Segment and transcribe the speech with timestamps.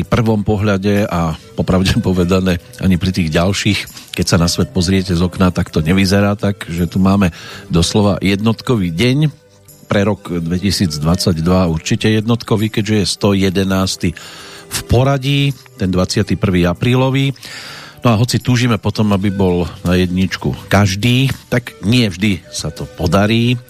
[0.00, 3.78] Pri prvom pohľade a popravde povedané ani pri tých ďalších,
[4.16, 7.36] keď sa na svet pozriete z okna, tak to nevyzerá tak, že tu máme
[7.68, 9.28] doslova jednotkový deň.
[9.92, 14.16] Pre rok 2022 určite jednotkový, keďže je 111.
[14.72, 16.40] v poradí, ten 21.
[16.64, 17.36] aprílový.
[18.00, 22.88] No a hoci túžime potom, aby bol na jedničku každý, tak nie vždy sa to
[22.88, 23.60] podarí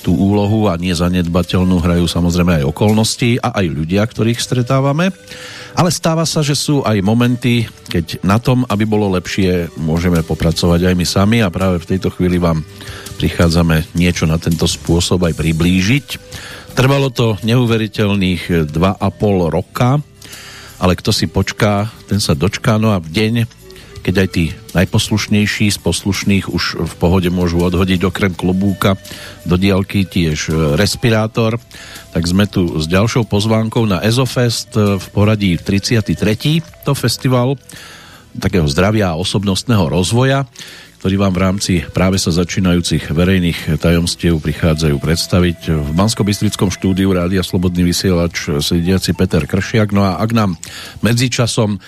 [0.00, 5.12] tú úlohu a nezanedbateľnú hrajú samozrejme aj okolnosti a aj ľudia, ktorých stretávame.
[5.76, 10.88] Ale stáva sa, že sú aj momenty, keď na tom, aby bolo lepšie, môžeme popracovať
[10.88, 12.64] aj my sami a práve v tejto chvíli vám
[13.20, 16.06] prichádzame niečo na tento spôsob aj priblížiť.
[16.72, 18.72] Trvalo to neuveriteľných 2,5
[19.52, 20.00] roka,
[20.80, 22.80] ale kto si počká, ten sa dočká.
[22.80, 23.34] No a v deň,
[24.06, 28.94] keď aj tí najposlušnejší z poslušných už v pohode môžu odhodiť okrem klobúka
[29.42, 31.58] do diálky tiež e, respirátor,
[32.14, 36.14] tak sme tu s ďalšou pozvánkou na Ezofest e, v poradí 33.
[36.86, 37.58] to festival
[38.38, 40.46] takého zdravia a osobnostného rozvoja,
[41.02, 45.58] ktorý vám v rámci práve sa začínajúcich verejných tajomstiev prichádzajú predstaviť.
[45.82, 46.22] V bansko
[46.70, 49.90] štúdiu Rádia Slobodný vysielač sediaci Peter Kršiak.
[49.90, 50.54] No a ak nám
[51.02, 51.82] medzičasom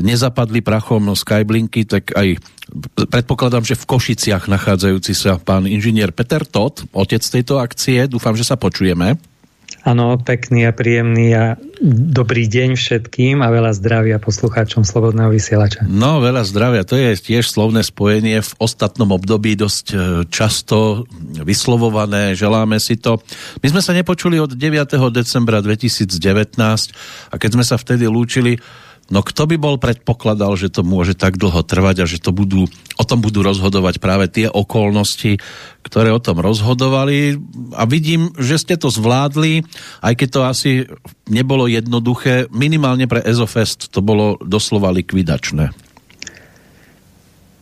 [0.00, 2.40] nezapadli prachom Skyblinky, tak aj
[3.08, 8.08] predpokladám, že v Košiciach nachádzajúci sa pán inžinier Peter Todt, otec tejto akcie.
[8.08, 9.18] Dúfam, že sa počujeme.
[9.80, 11.56] Áno, pekný a príjemný a
[12.12, 15.88] dobrý deň všetkým a veľa zdravia poslucháčom Slobodného vysielača.
[15.88, 19.96] No, veľa zdravia, to je tiež slovné spojenie v ostatnom období dosť e,
[20.28, 21.08] často
[21.40, 23.24] vyslovované, želáme si to.
[23.64, 24.60] My sme sa nepočuli od 9.
[25.16, 26.12] decembra 2019
[27.32, 28.60] a keď sme sa vtedy lúčili,
[29.10, 32.70] No kto by bol predpokladal, že to môže tak dlho trvať a že to budú,
[32.94, 35.42] o tom budú rozhodovať práve tie okolnosti,
[35.82, 37.42] ktoré o tom rozhodovali
[37.74, 39.66] a vidím, že ste to zvládli,
[40.06, 40.72] aj keď to asi
[41.26, 45.74] nebolo jednoduché, minimálne pre Ezofest to bolo doslova likvidačné.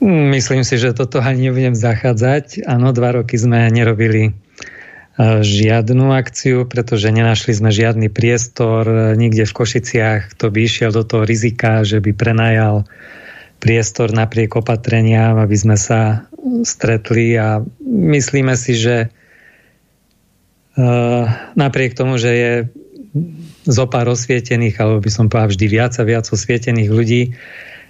[0.04, 2.62] Myslím si, že toto ani nebudem zachádzať.
[2.70, 4.30] Áno, dva roky sme nerobili
[5.18, 8.86] žiadnu akciu, pretože nenašli sme žiadny priestor
[9.18, 12.86] nikde v Košiciach, kto by išiel do toho rizika, že by prenajal
[13.58, 16.30] priestor napriek opatreniam, aby sme sa
[16.62, 19.10] stretli a myslíme si, že
[21.58, 22.52] napriek tomu, že je
[23.66, 27.34] zo pár osvietených, alebo by som povedal vždy viac a viac osvietených ľudí,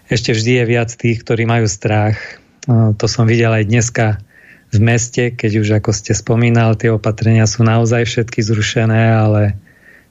[0.08, 2.16] ešte vždy je viac tých, ktorí majú strach.
[2.64, 4.24] To som videl aj dneska
[4.68, 9.56] v meste, keď už ako ste spomínal, tie opatrenia sú naozaj všetky zrušené, ale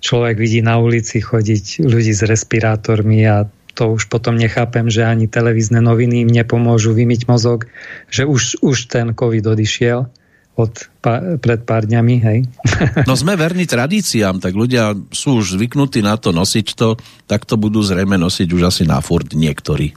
[0.01, 3.45] človek vidí na ulici chodiť ľudí s respirátormi a
[3.77, 7.69] to už potom nechápem, že ani televízne noviny im nepomôžu vymyť mozog,
[8.09, 10.09] že už, už ten COVID odišiel
[10.57, 10.73] od
[11.05, 12.39] pá, pred pár dňami, hej.
[13.09, 16.97] No sme verní tradíciám, tak ľudia sú už zvyknutí na to nosiť to,
[17.29, 19.93] tak to budú zrejme nosiť už asi na furt niektorí.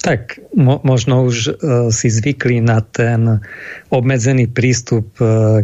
[0.00, 1.52] Tak mo, možno už uh,
[1.92, 3.44] si zvykli na ten
[3.92, 5.60] obmedzený prístup uh,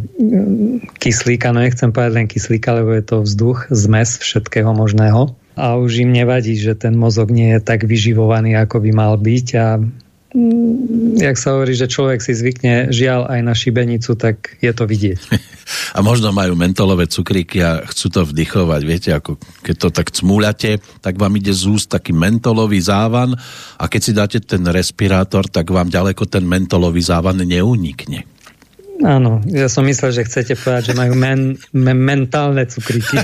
[1.00, 5.32] kyslíka, no nechcem povedať len kyslíka, lebo je to vzduch, zmes všetkého možného.
[5.56, 9.46] A už im nevadí, že ten mozog nie je tak vyživovaný, ako by mal byť
[9.56, 9.80] a
[11.16, 15.20] jak sa hovorí, že človek si zvykne žiaľ aj na šibenicu, tak je to vidieť.
[15.96, 18.80] A možno majú mentolové cukríky a chcú to vdychovať.
[18.86, 23.34] Viete, ako keď to tak cmúľate, tak vám ide z úst taký mentolový závan
[23.80, 28.35] a keď si dáte ten respirátor, tak vám ďaleko ten mentolový závan neunikne.
[29.04, 33.20] Áno, ja som myslel, že chcete povedať, že majú men, men, mentálne cukríky.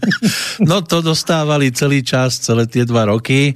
[0.70, 3.54] no to dostávali celý čas, celé tie dva roky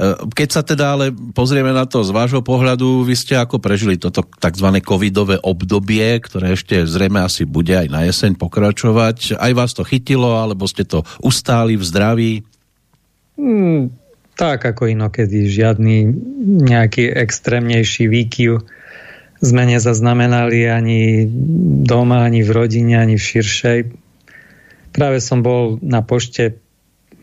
[0.00, 4.00] Eh, keď sa teda ale pozrieme na to z vášho pohľadu, vy ste ako prežili
[4.00, 4.68] toto tzv.
[4.80, 9.36] covidové obdobie, ktoré ešte zrejme asi bude aj na jeseň pokračovať.
[9.36, 12.32] Aj vás to chytilo, alebo ste to ustáli v zdraví?
[13.36, 13.92] Hmm,
[14.40, 15.52] tak ako inokedy.
[15.52, 16.08] Žiadny
[16.64, 18.64] nejaký extrémnejší výkyv
[19.40, 21.24] sme nezaznamenali ani
[21.84, 23.78] doma, ani v rodine, ani v širšej.
[24.92, 26.60] Práve som bol na pošte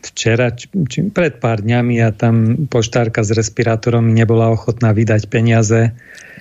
[0.02, 5.94] včera, či, či pred pár dňami a tam poštárka s respirátorom nebola ochotná vydať peniaze.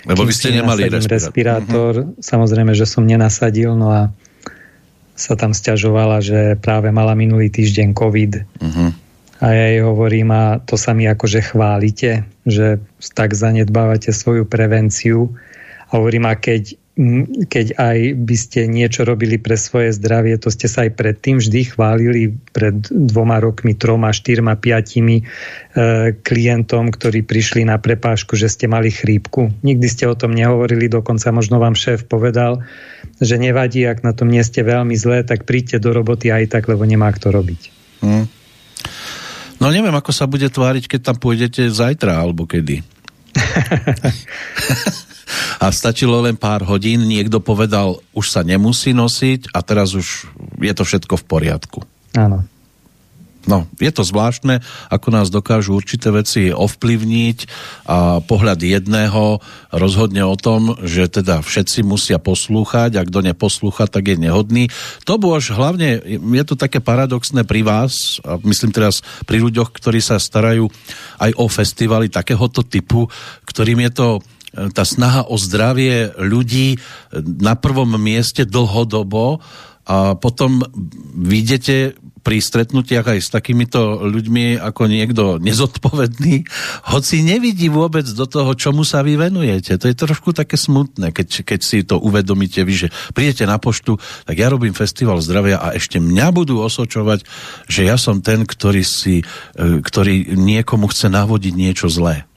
[0.06, 1.10] Lebo vy ste nemali respirátor.
[1.14, 1.94] respirátor.
[2.06, 2.22] Uh-huh.
[2.22, 4.02] Samozrejme, že som nenasadil, no a
[5.18, 8.32] sa tam stiažovala, že práve mala minulý týždeň COVID.
[8.62, 8.90] Uh-huh.
[9.42, 12.82] A ja jej hovorím, a to sa mi akože chválite, že
[13.14, 15.34] tak zanedbávate svoju prevenciu.
[15.88, 16.76] A hovorím, a keď
[17.46, 21.78] keď aj by ste niečo robili pre svoje zdravie, to ste sa aj predtým vždy
[21.78, 25.24] chválili pred dvoma rokmi, troma, štyrma, piatimi e,
[26.26, 29.54] klientom, ktorí prišli na prepážku, že ste mali chrípku.
[29.62, 32.66] Nikdy ste o tom nehovorili, dokonca možno vám šéf povedal,
[33.22, 36.66] že nevadí, ak na tom nie ste veľmi zlé, tak príďte do roboty aj tak,
[36.66, 37.62] lebo nemá kto robiť.
[38.02, 38.26] Hmm.
[39.62, 42.82] No neviem, ako sa bude tváriť, keď tam pôjdete zajtra, alebo kedy.
[45.60, 50.30] a stačilo len pár hodín, niekto povedal, už sa nemusí nosiť a teraz už
[50.60, 51.80] je to všetko v poriadku.
[52.16, 52.48] Áno.
[53.48, 54.60] No, je to zvláštne,
[54.92, 57.38] ako nás dokážu určité veci ovplyvniť
[57.88, 59.40] a pohľad jedného
[59.72, 64.68] rozhodne o tom, že teda všetci musia poslúchať a kto neposlúcha, tak je nehodný.
[65.08, 70.04] To už hlavne, je to také paradoxné pri vás, a myslím teraz pri ľuďoch, ktorí
[70.04, 70.68] sa starajú
[71.24, 73.08] aj o festivaly takéhoto typu,
[73.48, 74.08] ktorým je to
[74.74, 76.82] tá snaha o zdravie ľudí
[77.22, 79.40] na prvom mieste dlhodobo
[79.88, 80.68] a potom
[81.16, 81.96] vidíte
[82.28, 86.44] pri stretnutiach aj s takýmito ľuďmi ako niekto nezodpovedný,
[86.92, 89.80] hoci nevidí vôbec do toho, čomu sa vy venujete.
[89.80, 93.96] To je trošku také smutné, keď, keď si to uvedomíte vy, že prídete na poštu,
[94.28, 97.24] tak ja robím festival zdravia a ešte mňa budú osočovať,
[97.72, 99.24] že ja som ten, ktorý, si,
[99.56, 102.28] e, ktorý niekomu chce navodiť niečo zlé.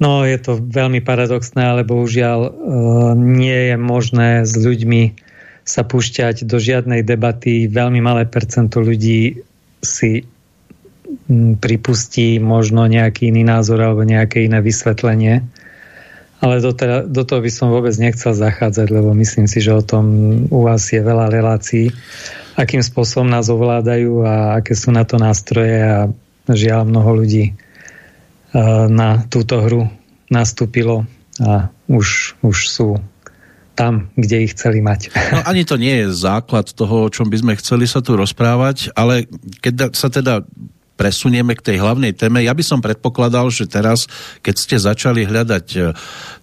[0.00, 2.50] No, je to veľmi paradoxné, ale bohužiaľ e,
[3.20, 5.20] nie je možné s ľuďmi
[5.60, 7.68] sa púšťať do žiadnej debaty.
[7.68, 9.44] Veľmi malé percento ľudí
[9.84, 10.24] si
[11.60, 15.44] pripustí možno nejaký iný názor alebo nejaké iné vysvetlenie.
[16.40, 19.84] Ale do, teda, do toho by som vôbec nechcel zachádzať, lebo myslím si, že o
[19.84, 20.04] tom
[20.48, 21.92] u vás je veľa relácií,
[22.56, 26.08] akým spôsobom nás ovládajú a aké sú na to nástroje a
[26.48, 27.52] žiaľ mnoho ľudí
[28.90, 29.86] na túto hru
[30.30, 31.06] nastúpilo
[31.40, 32.88] a už, už sú
[33.78, 35.08] tam, kde ich chceli mať.
[35.32, 38.92] No ani to nie je základ toho, o čom by sme chceli sa tu rozprávať,
[38.92, 39.24] ale
[39.64, 40.44] keď sa teda
[41.00, 42.44] presunieme k tej hlavnej téme.
[42.44, 44.04] Ja by som predpokladal, že teraz,
[44.44, 45.78] keď ste začali hľadať e,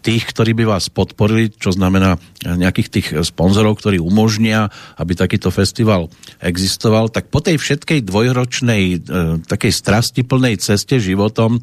[0.02, 5.54] tých, ktorí by vás podporili, čo znamená e, nejakých tých sponzorov, ktorí umožnia, aby takýto
[5.54, 6.10] festival
[6.42, 8.98] existoval, tak po tej všetkej dvojročnej e,
[9.46, 11.62] takej strastiplnej ceste životom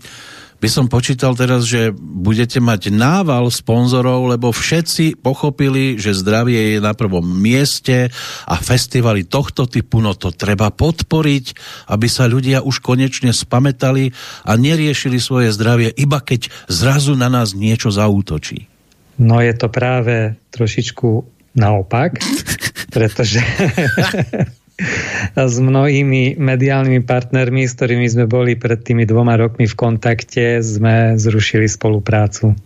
[0.65, 6.79] by som počítal teraz, že budete mať nával sponzorov, lebo všetci pochopili, že zdravie je
[6.81, 8.09] na prvom mieste
[8.49, 11.45] a festivaly tohto typu, no to treba podporiť,
[11.93, 14.17] aby sa ľudia už konečne spametali
[14.49, 18.65] a neriešili svoje zdravie, iba keď zrazu na nás niečo zaútočí.
[19.21, 21.09] No je to práve trošičku
[21.61, 22.25] naopak,
[22.97, 23.45] pretože
[25.35, 31.15] s mnohými mediálnymi partnermi, s ktorými sme boli pred tými dvoma rokmi v kontakte, sme
[31.15, 32.59] zrušili spoluprácu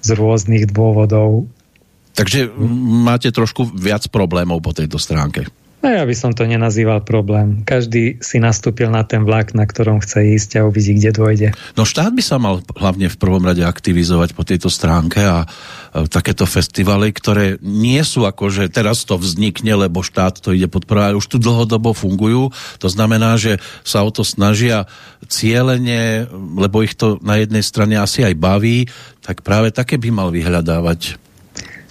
[0.00, 1.48] z rôznych dôvodov.
[2.14, 2.48] Takže
[3.04, 5.50] máte trošku viac problémov po tejto stránke.
[5.84, 7.60] No ja by som to nenazýval problém.
[7.60, 11.48] Každý si nastúpil na ten vlak, na ktorom chce ísť a uvidí, kde dôjde.
[11.76, 16.08] No štát by sa mal hlavne v prvom rade aktivizovať po tejto stránke a e,
[16.08, 21.20] takéto festivaly, ktoré nie sú ako, že teraz to vznikne, lebo štát to ide podporovať,
[21.20, 22.48] už tu dlhodobo fungujú.
[22.80, 24.88] To znamená, že sa o to snažia
[25.28, 28.88] cieľene, lebo ich to na jednej strane asi aj baví,
[29.20, 31.20] tak práve také by mal vyhľadávať.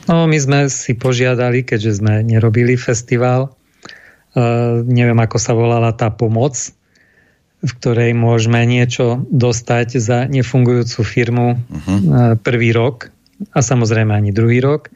[0.09, 3.53] No, my sme si požiadali, keďže sme nerobili festival,
[4.89, 6.57] neviem, ako sa volala tá pomoc,
[7.63, 11.87] v ktorej môžeme niečo dostať za nefungujúcu firmu uh-huh.
[11.87, 13.07] uh, prvý rok
[13.55, 14.91] a samozrejme ani druhý rok,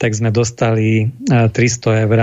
[0.00, 2.20] tak sme dostali uh, 300 eur.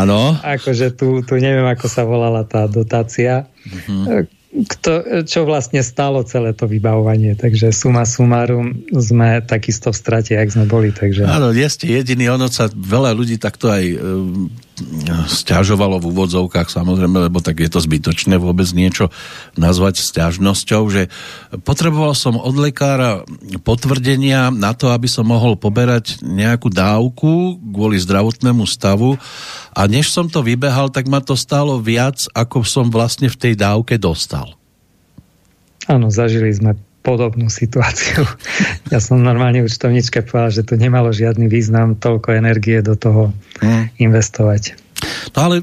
[0.00, 0.38] Áno.
[0.40, 3.50] akože tu, tu neviem, ako sa volala tá dotácia.
[3.66, 7.38] Uh-huh kto, čo vlastne stalo celé to vybavovanie.
[7.38, 10.90] Takže suma sumarum sme takisto v strate, jak sme boli.
[10.90, 11.22] Takže...
[11.22, 13.96] Áno, nie ste jediný, ono sa veľa ľudí takto aj e,
[15.28, 19.12] stiažovalo v úvodzovkách, samozrejme, lebo tak je to zbytočné vôbec niečo
[19.54, 21.02] nazvať stiažnosťou, že
[21.62, 23.22] potreboval som od lekára
[23.62, 29.20] potvrdenia na to, aby som mohol poberať nejakú dávku kvôli zdravotnému stavu
[29.72, 33.54] a než som to vybehal, tak ma to stálo viac, ako som vlastne v tej
[33.54, 34.58] dávke dostal.
[35.88, 38.24] Áno, zažili sme podobnú situáciu.
[38.90, 43.30] Ja som normálne účtovničke povedal, že to nemalo žiadny význam toľko energie do toho
[43.62, 43.94] hmm.
[44.02, 44.74] investovať.
[45.30, 45.56] No ale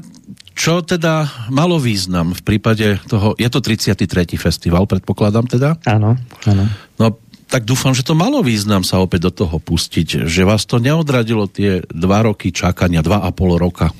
[0.56, 4.00] čo teda malo význam v prípade toho, je to 33.
[4.40, 5.76] festival, predpokladám teda?
[5.84, 6.16] Áno,
[6.48, 6.64] áno.
[6.96, 10.80] No tak dúfam, že to malo význam sa opäť do toho pustiť, že vás to
[10.80, 13.94] neodradilo tie dva roky čakania, dva a pol roka.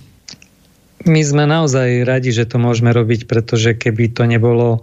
[1.07, 4.83] My sme naozaj radi, že to môžeme robiť, pretože keby to nebolo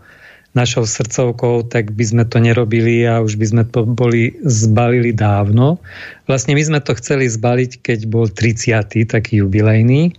[0.56, 5.84] našou srdcovkou, tak by sme to nerobili a už by sme to boli zbalili dávno.
[6.32, 9.04] Vlastne my sme to chceli zbaliť, keď bol 30.
[9.06, 10.16] taký jubilejný.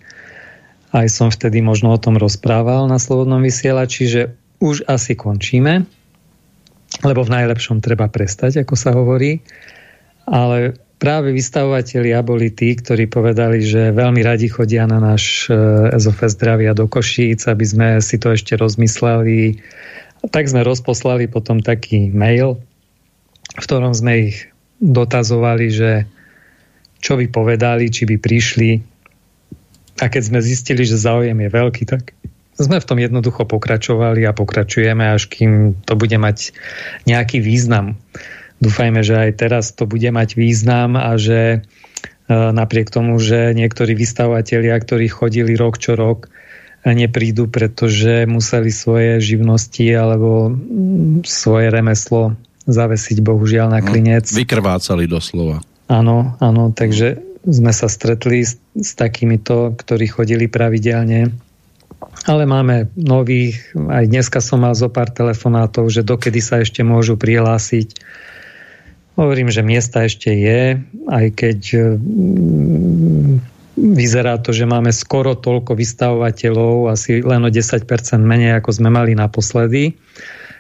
[0.93, 4.23] Aj som vtedy možno o tom rozprával na Slobodnom vysielači, že
[4.61, 5.89] už asi končíme,
[7.05, 9.41] lebo v najlepšom treba prestať, ako sa hovorí.
[10.29, 15.49] Ale práve vystavovatelia boli tí, ktorí povedali, že veľmi radi chodia na náš
[15.97, 19.61] SOF zdravia do Košíc, aby sme si to ešte rozmysleli.
[20.33, 22.59] Tak sme rozposlali potom taký mail,
[23.55, 24.51] v ktorom sme ich
[24.83, 25.91] dotazovali, že
[27.01, 28.71] čo by povedali, či by prišli.
[30.03, 32.13] A keď sme zistili, že záujem je veľký, tak
[32.57, 36.57] sme v tom jednoducho pokračovali a pokračujeme, až kým to bude mať
[37.05, 38.01] nejaký význam.
[38.65, 41.59] Dúfajme, že aj teraz to bude mať význam a že e,
[42.33, 46.33] napriek tomu, že niektorí vystavovatelia, ktorí chodili rok čo rok,
[46.95, 54.31] neprídu, pretože museli svoje živnosti alebo mm, svoje remeslo zavesiť bohužiaľ na no, klinec.
[54.31, 55.63] Vykrvácali doslova.
[55.87, 61.31] Áno, áno, takže sme sa stretli s, s takýmito, ktorí chodili pravidelne.
[62.27, 67.15] Ale máme nových, aj dneska som mal zo pár telefonátov, že dokedy sa ešte môžu
[67.15, 67.95] prihlásiť.
[69.15, 71.59] Hovorím, že miesta ešte je, aj keď
[71.97, 77.85] mm, vyzerá to, že máme skoro toľko vystavovateľov, asi len o 10%
[78.19, 79.95] menej, ako sme mali naposledy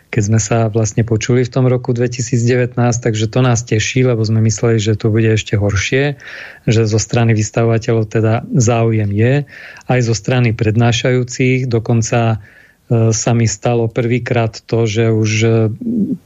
[0.07, 4.39] keď sme sa vlastne počuli v tom roku 2019, takže to nás teší, lebo sme
[4.47, 6.17] mysleli, že to bude ešte horšie,
[6.65, 9.35] že zo strany vystavovateľov teda záujem je,
[9.91, 12.39] aj zo strany prednášajúcich, dokonca
[12.89, 15.51] e, sa mi stalo prvýkrát to, že už e,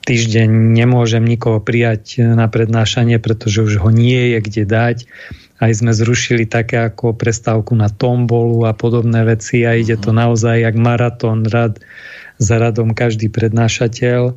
[0.04, 4.96] týždeň nemôžem nikoho prijať na prednášanie, pretože už ho nie je kde dať.
[5.60, 10.18] Aj sme zrušili také ako prestávku na tombolu a podobné veci a ide to mhm.
[10.26, 11.76] naozaj jak maratón rad
[12.40, 14.32] za radom každý prednášateľ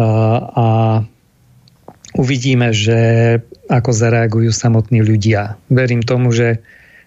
[0.00, 0.08] a,
[0.50, 0.68] a
[2.18, 2.98] uvidíme, že
[3.70, 5.54] ako zareagujú samotní ľudia.
[5.70, 6.58] Verím tomu, že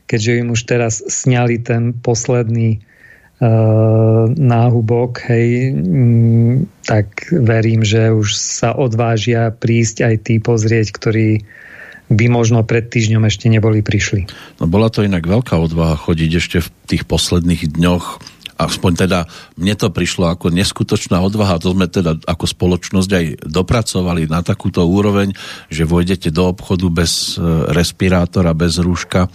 [0.08, 8.36] keďže im už teraz sňali ten posledný uh, náhubok, hej, m, tak verím, že už
[8.36, 11.44] sa odvážia prísť aj tí pozrieť, ktorí
[12.12, 14.28] by možno pred týždňom ešte neboli prišli.
[14.60, 19.20] No bola to inak veľká odvaha chodiť ešte v tých posledných dňoch aspoň teda
[19.58, 24.86] mne to prišlo ako neskutočná odvaha, to sme teda ako spoločnosť aj dopracovali na takúto
[24.86, 25.34] úroveň,
[25.74, 27.42] že vojdete do obchodu bez e,
[27.74, 29.28] respirátora, bez rúška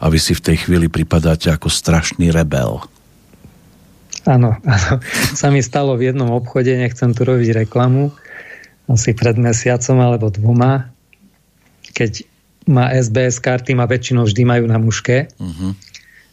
[0.00, 2.80] a vy si v tej chvíli pripadáte ako strašný rebel.
[4.24, 4.92] Áno, áno.
[5.40, 8.14] Sa mi stalo v jednom obchode, nechcem tu robiť reklamu,
[8.88, 10.91] asi pred mesiacom alebo dvoma,
[11.92, 12.26] keď
[12.66, 15.28] má SBS karty, ma väčšinou vždy majú na muške.
[15.36, 15.76] Uh-huh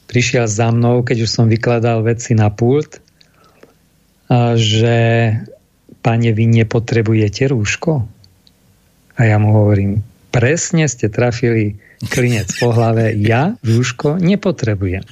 [0.10, 2.98] prišiel za mnou, keď už som vykladal veci na pult,
[4.58, 4.98] že
[6.02, 8.10] pane, vy nepotrebujete rúško?
[9.14, 10.02] A ja mu hovorím,
[10.34, 11.78] presne ste trafili
[12.10, 15.06] klinec po hlave, ja rúško nepotrebujem.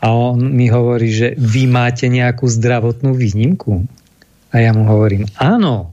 [0.00, 3.84] A on mi hovorí, že vy máte nejakú zdravotnú výnimku.
[4.50, 5.92] A ja mu hovorím, áno,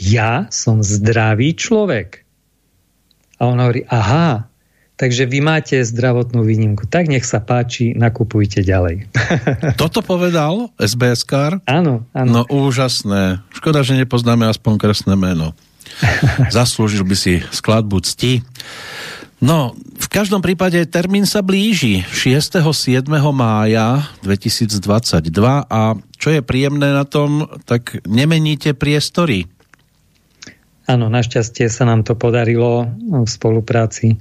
[0.00, 2.23] ja som zdravý človek.
[3.44, 4.48] A on hovorí, aha,
[4.94, 6.86] Takže vy máte zdravotnú výnimku.
[6.86, 9.10] Tak nech sa páči, nakupujte ďalej.
[9.82, 11.58] Toto povedal SBS Car?
[11.66, 12.30] Áno, áno.
[12.30, 13.42] No úžasné.
[13.50, 15.50] Škoda, že nepoznáme aspoň kresné meno.
[16.54, 18.46] Zaslúžil by si skladbu cti.
[19.42, 22.62] No, v každom prípade termín sa blíži 6.
[22.62, 23.02] 7.
[23.34, 24.78] mája 2022
[25.66, 25.80] a
[26.22, 29.50] čo je príjemné na tom, tak nemeníte priestory.
[30.84, 34.20] Áno, našťastie sa nám to podarilo v spolupráci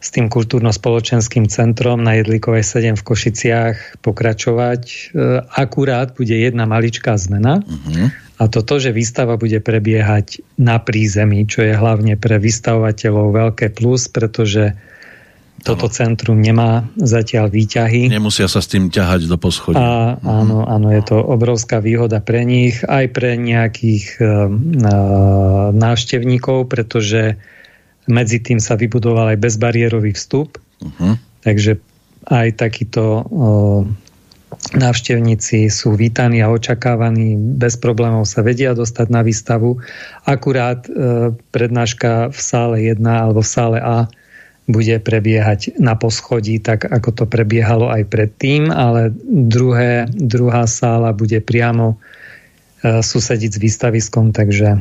[0.00, 4.82] s tým kultúrno-spoločenským centrom na Jedlikovej 7 v Košiciach pokračovať.
[4.88, 4.96] E,
[5.44, 8.08] akurát bude jedna maličká zmena uh-huh.
[8.40, 13.76] a to to, že výstava bude prebiehať na prízemí, čo je hlavne pre vystavovateľov veľké
[13.76, 14.72] plus, pretože
[15.60, 18.08] toto centrum nemá zatiaľ výťahy.
[18.08, 19.80] Nemusia sa s tým ťahať do poschodia.
[19.80, 19.92] A,
[20.24, 24.48] áno, áno, je to obrovská výhoda pre nich, aj pre nejakých uh,
[25.76, 27.36] návštevníkov, pretože
[28.08, 31.20] medzi tým sa vybudoval aj bezbariérový vstup, uh-huh.
[31.44, 31.78] takže
[32.26, 33.82] aj takíto uh,
[34.74, 39.78] návštevníci sú vítaní a očakávaní, bez problémov sa vedia dostať na výstavu.
[40.24, 44.10] Akurát uh, prednáška v sále 1 alebo v sále A
[44.70, 51.38] bude prebiehať na poschodí, tak ako to prebiehalo aj predtým, ale druhé, druhá sála bude
[51.42, 54.80] priamo uh, susediť s výstaviskom, takže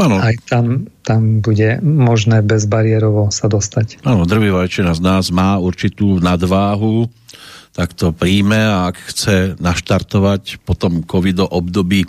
[0.00, 0.16] Ano.
[0.16, 4.00] Aj tam, tam bude možné bezbariérovo sa dostať.
[4.08, 7.12] Áno, drvivá väčšina z nás má určitú nadváhu,
[7.72, 12.04] tak to príjme a ak chce naštartovať po tom covido období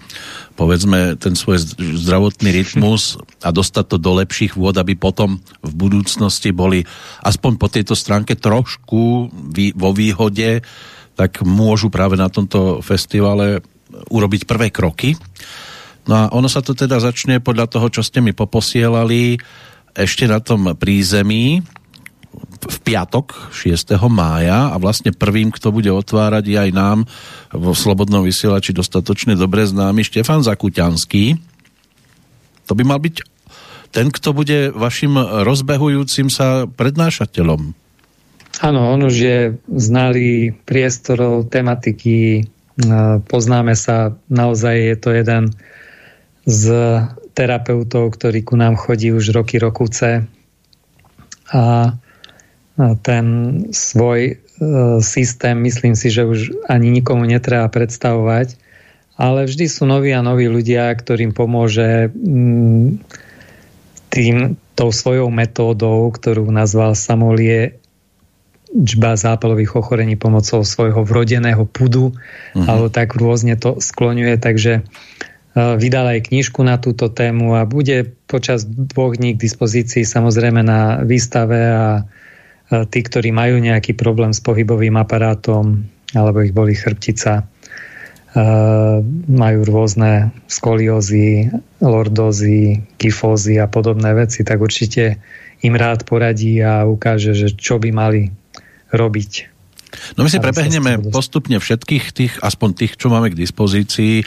[0.59, 6.51] povedzme ten svoj zdravotný rytmus a dostať to do lepších vôd, aby potom v budúcnosti
[6.51, 6.83] boli
[7.23, 9.31] aspoň po tejto stránke trošku
[9.73, 10.61] vo výhode,
[11.15, 13.63] tak môžu práve na tomto festivale
[14.09, 15.15] urobiť prvé kroky.
[16.03, 19.39] No a ono sa to teda začne podľa toho, čo ste mi poposielali,
[19.93, 21.61] ešte na tom prízemí
[22.63, 23.95] v piatok 6.
[24.07, 26.99] mája a vlastne prvým, kto bude otvárať je aj nám
[27.51, 31.39] vo Slobodnom vysielači dostatočne dobre známy Štefan Zakuťanský.
[32.67, 33.15] To by mal byť
[33.93, 35.13] ten, kto bude vašim
[35.45, 37.77] rozbehujúcim sa prednášateľom.
[38.61, 39.39] Áno, on už je
[39.69, 42.43] znalý priestorov, tematiky, e,
[43.25, 45.43] poznáme sa, naozaj je to jeden
[46.45, 46.63] z
[47.33, 50.29] terapeutov, ktorý ku nám chodí už roky, rokuce
[51.49, 51.61] a
[52.77, 53.25] ten
[53.69, 54.35] svoj e,
[55.01, 58.57] systém myslím si, že už ani nikomu netreba predstavovať,
[59.13, 62.97] ale vždy sú noví a noví ľudia, ktorým pomôže mm,
[64.09, 67.77] tým, tou svojou metódou, ktorú nazval Samolie
[68.73, 72.65] čba zápalových ochorení pomocou svojho vrodeného pudu, uh-huh.
[72.65, 78.17] alebo tak rôzne to skloňuje, takže uh, vydal aj knižku na túto tému a bude
[78.25, 81.85] počas dvoch dní k dispozícii samozrejme na výstave a
[82.89, 87.45] tí, ktorí majú nejaký problém s pohybovým aparátom alebo ich boli chrbtica,
[89.29, 95.21] majú rôzne skoliózy, lordózy, kyfózy a podobné veci, tak určite
[95.61, 98.33] im rád poradí a ukáže, že čo by mali
[98.89, 99.52] robiť.
[100.17, 104.25] No my si prebehneme postupne všetkých tých, aspoň tých, čo máme k dispozícii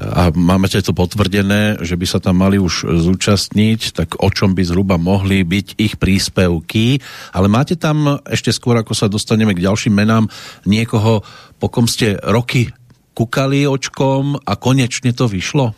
[0.00, 4.64] a máme to potvrdené, že by sa tam mali už zúčastniť, tak o čom by
[4.64, 7.00] zhruba mohli byť ich príspevky.
[7.36, 10.32] Ale máte tam ešte skôr, ako sa dostaneme k ďalším menám,
[10.64, 11.20] niekoho,
[11.60, 12.72] po kom ste roky
[13.12, 15.76] kukali očkom a konečne to vyšlo?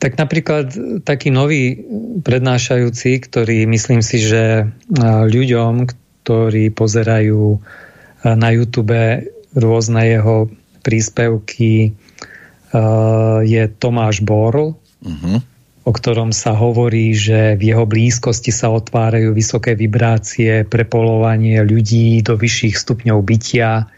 [0.00, 0.72] Tak napríklad
[1.04, 1.76] taký nový
[2.24, 4.72] prednášajúci, ktorý myslím si, že
[5.28, 5.84] ľuďom,
[6.24, 7.89] ktorí pozerajú eh,
[8.24, 8.96] na YouTube
[9.56, 15.38] rôzne jeho príspevky, eh, je Tomáš Borl, uh-huh.
[15.84, 22.36] o ktorom sa hovorí, že v jeho blízkosti sa otvárajú vysoké vibrácie, prepolovanie ľudí do
[22.36, 23.88] vyšších stupňov bytia,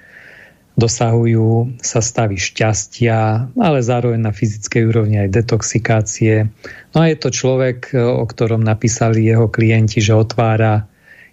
[0.72, 6.48] dosahujú sa stavy šťastia, ale zároveň na fyzickej úrovni aj detoxikácie.
[6.96, 10.88] No a je to človek, eh, o ktorom napísali jeho klienti, že otvára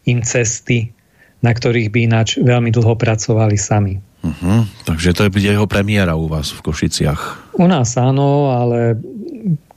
[0.07, 0.91] im cesty,
[1.39, 3.99] na ktorých by ináč veľmi dlho pracovali sami.
[4.19, 4.67] Uh-huh.
[4.83, 7.55] Takže to je jeho premiéra u vás v Košiciach.
[7.55, 8.99] U nás áno, ale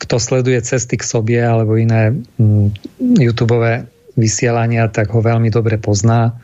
[0.02, 3.54] kto sleduje cesty k sobie alebo iné mm, YouTube
[4.18, 6.34] vysielania, tak ho veľmi dobre pozná.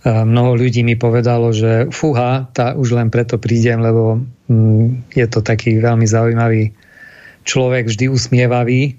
[0.00, 5.26] E, mnoho ľudí mi povedalo, že fúha, tá už len preto prídem, lebo mm, je
[5.28, 6.72] to taký veľmi zaujímavý
[7.44, 8.96] človek, vždy usmievavý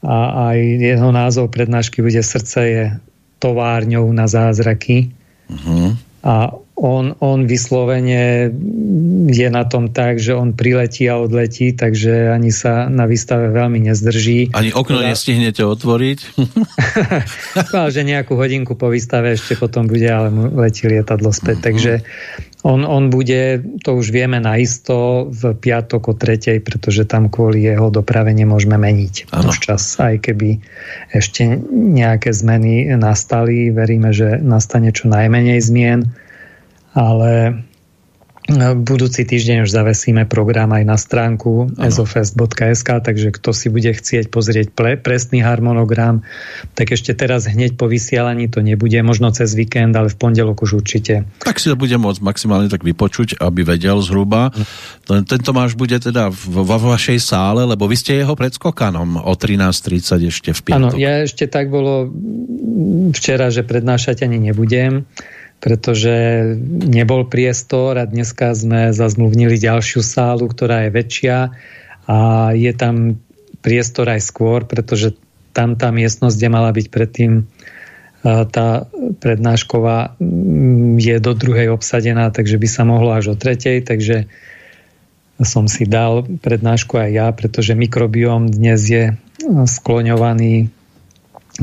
[0.00, 2.84] a aj jeho názov prednášky bude Srdce je
[3.40, 5.10] továrňou na zázraky.
[5.48, 5.96] Uh-huh.
[6.22, 8.48] A on, on vyslovene
[9.28, 13.84] je na tom tak, že on priletí a odletí, takže ani sa na výstave veľmi
[13.84, 14.56] nezdrží.
[14.56, 15.12] Ani okno teda...
[15.12, 16.40] nestihnete otvoriť?
[17.76, 21.60] no, že nejakú hodinku po výstave ešte potom bude, ale letí lietadlo späť.
[21.60, 21.68] Uh-huh.
[21.68, 21.92] Takže
[22.64, 27.92] on, on bude, to už vieme naisto, v piatok o tretej, pretože tam kvôli jeho
[27.92, 29.52] doprave nemôžeme meniť ano.
[29.52, 30.64] už čas, aj keby
[31.12, 33.68] ešte nejaké zmeny nastali.
[33.68, 36.08] Veríme, že nastane čo najmenej zmien
[36.94, 37.62] ale
[38.58, 44.74] Budúci týždeň už zavesíme program aj na stránku ezofest.sk, takže kto si bude chcieť pozrieť
[44.74, 46.26] ple, presný harmonogram,
[46.74, 50.82] tak ešte teraz hneď po vysielaní to nebude, možno cez víkend, ale v pondelok už
[50.82, 51.30] určite.
[51.46, 54.50] Tak si to bude môcť maximálne tak vypočuť, aby vedel zhruba.
[55.06, 60.50] Tento máš bude teda vo vašej sále, lebo vy ste jeho predskokanom o 13.30 ešte
[60.50, 60.74] v piatok.
[60.74, 62.10] Áno, ja ešte tak bolo
[63.14, 65.06] včera, že prednášať ani nebudem
[65.60, 66.56] pretože
[66.88, 71.36] nebol priestor a dneska sme zazmluvnili ďalšiu sálu, ktorá je väčšia
[72.08, 72.18] a
[72.56, 73.20] je tam
[73.60, 75.14] priestor aj skôr, pretože
[75.52, 77.44] tam tá miestnosť, kde mala byť predtým
[78.24, 78.84] tá
[79.20, 80.20] prednášková
[81.00, 84.28] je do druhej obsadená, takže by sa mohlo až o tretej, takže
[85.40, 89.16] som si dal prednášku aj ja, pretože mikrobióm dnes je
[89.64, 90.68] skloňovaný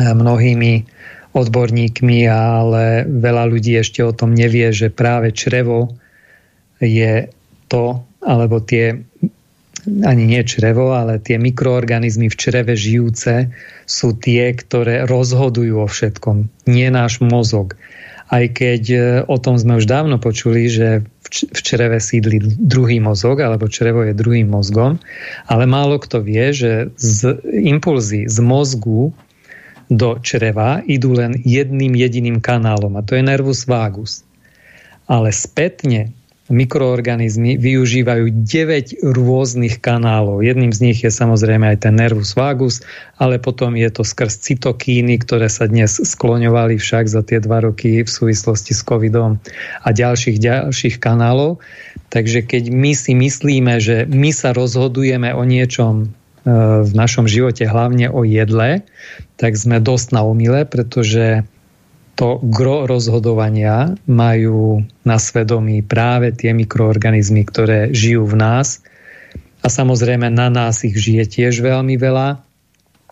[0.01, 0.96] mnohými
[1.37, 5.93] odborníkmi, ale veľa ľudí ešte o tom nevie, že práve črevo
[6.81, 7.29] je
[7.69, 9.05] to, alebo tie
[9.87, 13.53] ani nie črevo, ale tie mikroorganizmy v čreve žijúce
[13.87, 17.79] sú tie, ktoré rozhodujú o všetkom, nie náš mozog.
[18.27, 23.39] Aj keď e, o tom sme už dávno počuli, že v čreve sídli druhý mozog,
[23.39, 24.99] alebo črevo je druhým mozgom,
[25.47, 29.15] ale málo kto vie, že z impulzy z mozgu
[29.87, 34.27] do čreva idú len jedným jediným kanálom a to je nervus vagus.
[35.07, 36.11] Ale spätne
[36.47, 40.43] mikroorganizmy využívajú 9 rôznych kanálov.
[40.43, 42.83] Jedným z nich je samozrejme aj ten nervus vagus,
[43.19, 48.03] ale potom je to skrz cytokíny, ktoré sa dnes skloňovali však za tie dva roky
[48.03, 49.43] v súvislosti s covidom
[49.83, 51.59] a ďalších, ďalších kanálov.
[52.07, 56.05] Takže keď my si myslíme, že my sa rozhodujeme o niečom e,
[56.87, 58.87] v našom živote, hlavne o jedle,
[59.37, 61.45] tak sme dosť na omile, pretože
[62.17, 68.81] to gro rozhodovania majú na svedomí práve tie mikroorganizmy, ktoré žijú v nás.
[69.61, 72.41] A samozrejme na nás ich žije tiež veľmi veľa.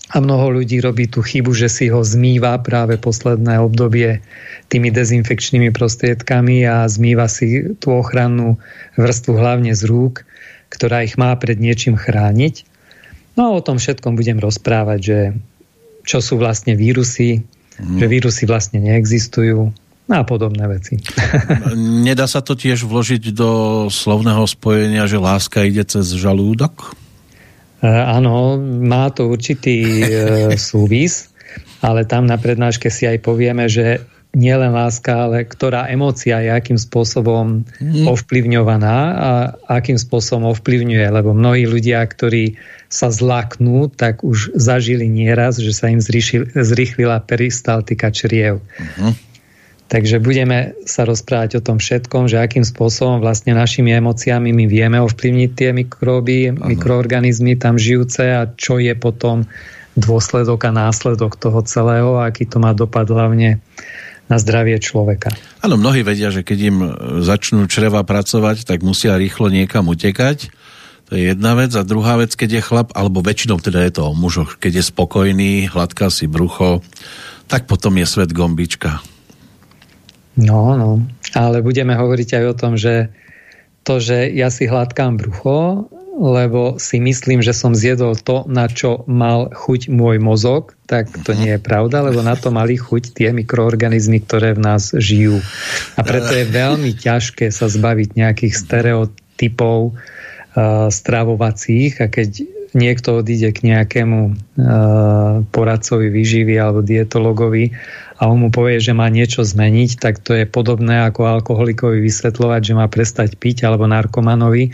[0.06, 4.22] A mnoho ľudí robí tú chybu, že si ho zmýva práve posledné obdobie
[4.70, 8.58] tými dezinfekčnými prostriedkami a zmýva si tú ochrannú
[8.98, 10.26] vrstvu hlavne z rúk,
[10.70, 12.66] ktorá ich má pred niečím chrániť.
[13.38, 15.18] No a o tom všetkom budem rozprávať, že
[16.06, 17.41] čo sú vlastne vírusy,
[17.82, 17.98] mm.
[18.00, 19.74] že vírusy vlastne neexistujú
[20.06, 21.02] a podobné veci.
[22.06, 23.52] Nedá sa to tiež vložiť do
[23.89, 26.94] slovného spojenia, že láska ide cez žalúdok?
[27.82, 30.10] E, áno, má to určitý e,
[30.70, 31.34] súvis,
[31.82, 36.76] ale tam na prednáške si aj povieme, že nielen láska, ale ktorá emócia je akým
[36.76, 38.06] spôsobom mm.
[38.06, 39.30] ovplyvňovaná a
[39.71, 42.60] akým spôsobom ovplyvňuje, lebo mnohí ľudia, ktorí
[42.91, 48.60] sa zlaknú, tak už zažili nieraz, že sa im zrýchlila peristaltika čriev.
[49.00, 49.15] Mm.
[49.86, 54.98] Takže budeme sa rozprávať o tom všetkom, že akým spôsobom vlastne našimi emóciami my vieme
[54.98, 56.74] ovplyvniť tie mikróby, uh-huh.
[56.74, 59.45] mikroorganizmy tam žijúce a čo je potom
[59.93, 63.62] dôsledok a následok toho celého, aký to má dopad hlavne
[64.26, 65.30] na zdravie človeka.
[65.62, 66.78] Áno, mnohí vedia, že keď im
[67.22, 70.50] začnú čreva pracovať, tak musia rýchlo niekam utekať.
[71.10, 71.70] To je jedna vec.
[71.78, 74.90] A druhá vec, keď je chlap, alebo väčšinou teda je to o mužoch, keď je
[74.90, 76.82] spokojný, hladká si brucho,
[77.46, 79.06] tak potom je svet gombička.
[80.36, 81.06] No, no.
[81.38, 83.14] Ale budeme hovoriť aj o tom, že
[83.86, 89.04] to, že ja si hladkám brucho, lebo si myslím, že som zjedol to, na čo
[89.06, 93.30] mal chuť môj mozog, tak to nie je pravda, lebo na to mali chuť tie
[93.36, 95.43] mikroorganizmy, ktoré v nás žijú.
[95.99, 103.56] A preto je veľmi ťažké sa zbaviť nejakých stereotypov uh, stravovacích a keď niekto odíde
[103.56, 104.36] k nejakému uh,
[105.50, 107.72] poradcovi výživy alebo dietologovi
[108.16, 112.62] a on mu povie, že má niečo zmeniť, tak to je podobné ako alkoholikovi vysvetľovať,
[112.64, 114.72] že má prestať piť alebo narkomanovi,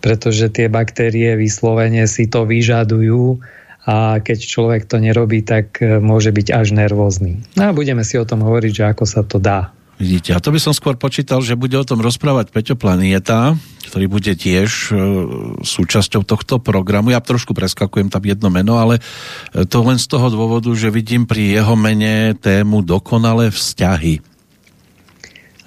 [0.00, 3.40] pretože tie baktérie vyslovene si to vyžadujú
[3.82, 7.42] a keď človek to nerobí, tak e, môže byť až nervózny.
[7.58, 9.74] No a budeme si o tom hovoriť, že ako sa to dá.
[10.00, 13.54] Vidíte, a to by som skôr počítal, že bude o tom rozprávať Peťo Planieta,
[13.92, 14.94] ktorý bude tiež e,
[15.62, 17.12] súčasťou tohto programu.
[17.12, 18.98] Ja trošku preskakujem tam jedno meno, ale
[19.52, 24.24] e, to len z toho dôvodu, že vidím pri jeho mene tému dokonalé vzťahy.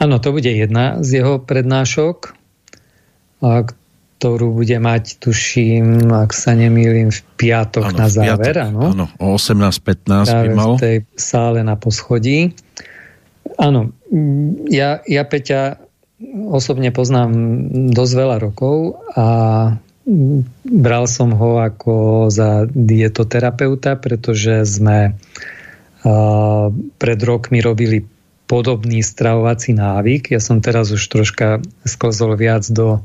[0.03, 2.35] Áno, to bude jedna z jeho prednášok,
[3.39, 8.57] ktorú bude mať, tuším, ak sa nemýlim, v piatok ano, na záver.
[8.57, 8.83] Piatok, áno.
[8.91, 10.73] áno, o 18.15 by mal.
[10.75, 12.57] v tej sále na poschodí.
[13.55, 13.95] Áno,
[14.67, 15.79] ja, ja Peťa
[16.51, 17.31] osobne poznám
[17.91, 19.27] dosť veľa rokov a
[20.63, 25.17] bral som ho ako za dietoterapeuta, pretože sme
[27.01, 28.05] pred rokmi robili
[28.45, 30.29] podobný stravovací návyk.
[30.29, 33.01] Ja som teraz už troška sklzol viac do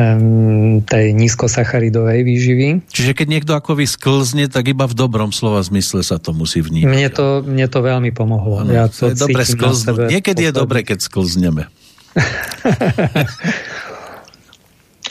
[0.00, 2.68] um, tej nízkosacharidovej výživy.
[2.88, 6.64] Čiže keď niekto ako vy sklzne, tak iba v dobrom slova zmysle sa to musí
[6.64, 6.88] vnímať.
[6.88, 8.64] Mne to, mne to veľmi pomohlo.
[8.64, 10.08] Ano, ja to, je dobre sklznúť.
[10.08, 11.68] Niekedy je dobre, keď sklzneme.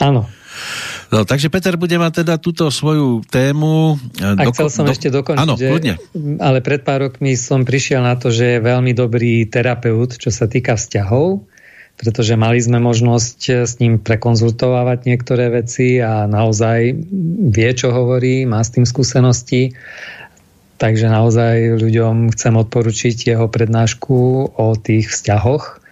[0.00, 0.28] Áno.
[1.10, 3.98] No, takže Peter bude mať teda túto svoju tému.
[4.22, 4.94] A doko- chcel som do...
[4.94, 5.98] ešte dokončiť, Áno, že,
[6.38, 10.46] ale pred pár rokmi som prišiel na to, že je veľmi dobrý terapeut, čo sa
[10.46, 11.49] týka vzťahov,
[12.00, 16.96] pretože mali sme možnosť s ním prekonzultovať niektoré veci a naozaj
[17.52, 19.76] vie, čo hovorí, má s tým skúsenosti.
[20.80, 24.16] Takže naozaj ľuďom chcem odporučiť jeho prednášku
[24.56, 25.84] o tých vzťahoch,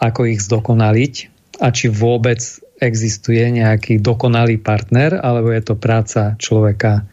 [0.00, 1.14] ako ich zdokonaliť
[1.60, 2.40] a či vôbec
[2.80, 7.04] existuje nejaký dokonalý partner, alebo je to práca človeka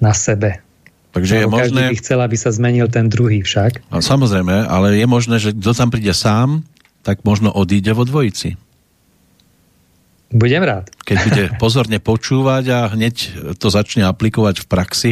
[0.00, 0.64] na sebe.
[1.12, 1.60] Takže je možné...
[1.68, 3.92] Každý by chcel, aby sa zmenil ten druhý však.
[3.92, 6.64] A samozrejme, ale je možné, že kto tam príde sám,
[7.06, 8.58] tak možno odíde vo dvojici.
[10.34, 10.90] Budem rád.
[11.06, 13.14] Keď bude pozorne počúvať a hneď
[13.62, 15.10] to začne aplikovať v praxi,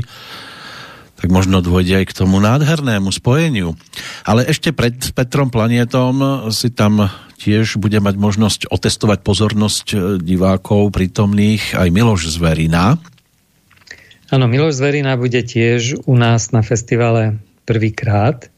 [1.14, 3.78] tak možno dôjde aj k tomu nádhernému spojeniu.
[4.26, 7.06] Ale ešte pred Petrom Planietom si tam
[7.38, 12.98] tiež bude mať možnosť otestovať pozornosť e, divákov prítomných aj Miloš Zverina.
[14.34, 18.50] Áno, Miloš Zverina bude tiež u nás na festivale prvýkrát.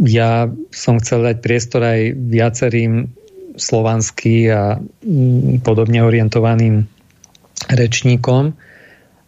[0.00, 3.12] Ja som chcel dať priestor aj viacerým
[3.60, 6.88] slovanský a mm, podobne orientovaným
[7.68, 8.56] rečníkom,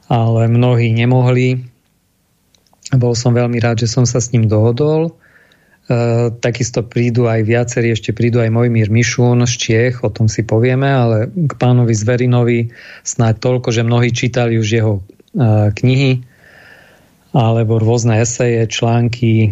[0.09, 1.61] ale mnohí nemohli.
[2.93, 5.13] Bol som veľmi rád, že som sa s ním dohodol.
[5.13, 5.13] E,
[6.41, 10.89] takisto prídu aj viacerí, ešte prídu aj Mojmír Mišún z Čiech, o tom si povieme,
[10.89, 12.73] ale k pánovi Zverinovi
[13.05, 15.03] snáď toľko, že mnohí čítali už jeho e,
[15.73, 16.25] knihy
[17.33, 19.33] alebo rôzne eseje, články.
[19.49, 19.51] E,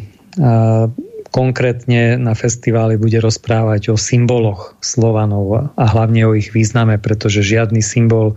[1.31, 7.83] konkrétne na festivále bude rozprávať o symboloch Slovanov a hlavne o ich význame, pretože žiadny
[7.83, 8.35] symbol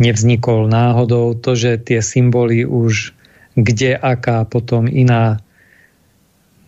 [0.00, 1.36] nevznikol náhodou.
[1.36, 3.16] To, že tie symboly už
[3.56, 5.40] kde aká potom iná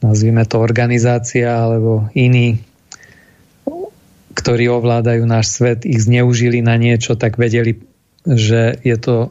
[0.01, 2.65] nazvime to organizácia alebo iní
[4.39, 7.83] ktorí ovládajú náš svet, ich zneužili na niečo, tak vedeli,
[8.23, 9.29] že je to e,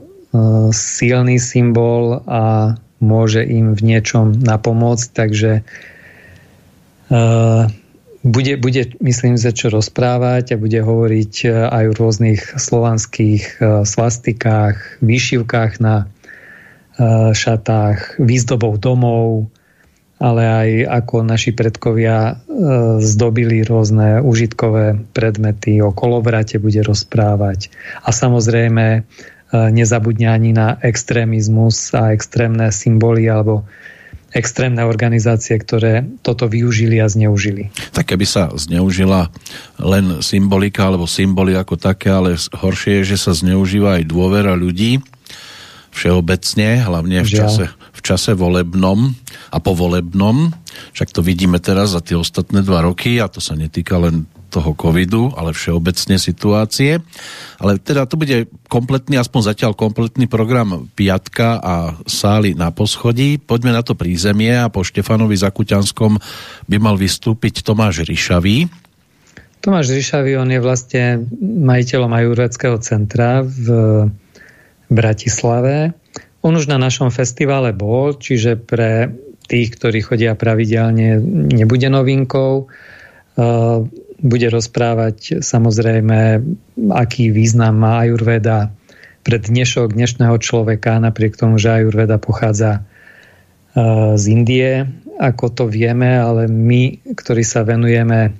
[0.75, 5.63] silný symbol a môže im v niečom napomôcť, takže
[8.23, 13.87] bude, bude, myslím, že čo rozprávať a bude hovoriť uh, aj o rôznych slovanských uh,
[13.87, 16.11] svastikách, výšivkách na
[17.33, 19.53] šatách, výzdobou domov,
[20.17, 22.41] ale aj ako naši predkovia
[22.97, 27.69] zdobili rôzne užitkové predmety, o kolovrate bude rozprávať.
[28.01, 29.05] A samozrejme
[29.53, 33.69] nezabudne ani na extrémizmus a extrémne symboly alebo
[34.37, 37.73] extrémne organizácie, ktoré toto využili a zneužili.
[37.97, 39.33] Tak keby sa zneužila
[39.81, 45.01] len symbolika alebo symboly ako také, ale horšie je, že sa zneužíva aj dôvera ľudí
[45.97, 49.17] všeobecne, hlavne v čase, v čase volebnom
[49.49, 50.53] a povolebnom.
[50.93, 54.71] Však to vidíme teraz za tie ostatné dva roky a to sa netýka len toho
[54.73, 57.03] covidu, ale všeobecne situácie.
[57.59, 61.75] Ale teda to bude kompletný, aspoň zatiaľ kompletný program Piatka a
[62.07, 63.37] sály na poschodí.
[63.37, 66.17] Poďme na to prízemie a po Štefanovi Zakuťanskom
[66.65, 68.71] by mal vystúpiť Tomáš Ryšavý.
[69.59, 71.03] Tomáš Ryšavý, on je vlastne
[71.41, 73.67] majiteľom ajurvedského centra v
[74.87, 75.91] Bratislave.
[76.45, 79.11] On už na našom festivale bol, čiže pre
[79.47, 81.19] tých, ktorí chodia pravidelne,
[81.51, 82.67] nebude novinkou
[84.17, 86.41] bude rozprávať samozrejme,
[86.89, 88.73] aký význam má Ajurveda
[89.21, 92.81] pre dnešok dnešného človeka, napriek tomu, že Ajurveda pochádza e,
[94.17, 94.87] z Indie,
[95.19, 98.31] ako to vieme, ale my, ktorí sa venujeme e,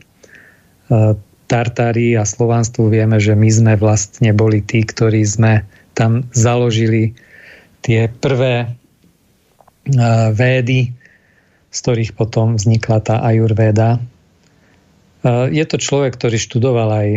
[1.47, 7.13] Tartári a Slovanstvu, vieme, že my sme vlastne boli tí, ktorí sme tam založili
[7.85, 8.67] tie prvé e,
[10.33, 10.95] védy,
[11.67, 14.01] z ktorých potom vznikla tá Ajurveda,
[15.25, 17.09] je to človek, ktorý študoval aj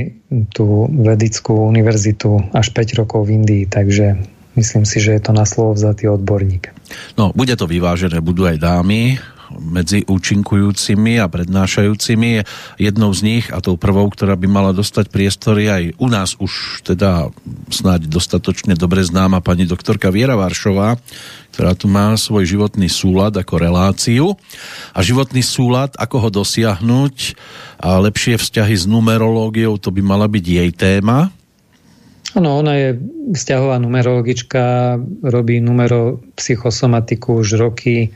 [0.57, 4.17] tú vedickú univerzitu až 5 rokov v Indii, takže
[4.57, 6.73] myslím si, že je to na slovo vzatý odborník.
[7.21, 9.21] No, bude to vyvážené, budú aj dámy,
[9.59, 12.47] medzi účinkujúcimi a prednášajúcimi.
[12.79, 16.85] Jednou z nich a tou prvou, ktorá by mala dostať priestory aj u nás už
[16.87, 17.35] teda
[17.73, 20.99] snáď dostatočne dobre známa pani doktorka Viera Varšová,
[21.51, 24.39] ktorá tu má svoj životný súlad ako reláciu.
[24.95, 27.17] A životný súlad, ako ho dosiahnuť
[27.83, 31.35] a lepšie vzťahy s numerológiou, to by mala byť jej téma.
[32.31, 32.89] Áno, ona je
[33.35, 34.95] vzťahová numerologička,
[35.27, 38.15] robí numeropsychosomatiku už roky,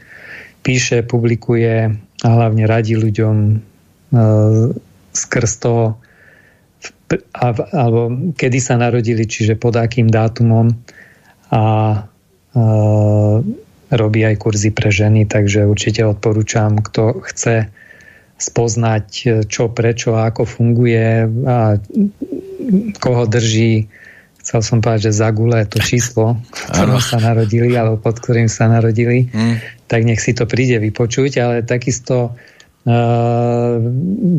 [0.64, 1.92] píše, publikuje
[2.24, 3.56] a hlavne radí ľuďom e,
[5.12, 6.00] skrz toho,
[7.36, 10.72] a, alebo kedy sa narodili, čiže pod akým dátumom.
[11.52, 11.98] A e,
[13.94, 17.68] robí aj kurzy pre ženy, takže určite odporúčam, kto chce
[18.40, 19.06] spoznať,
[19.46, 21.78] čo, prečo a ako funguje a
[22.98, 23.86] koho drží
[24.44, 26.36] chcel som povedať, že Zagule to číslo,
[26.76, 29.88] ktorom sa narodili, alebo pod ktorým sa narodili, mm.
[29.88, 33.72] tak nech si to príde vypočuť, ale takisto uh,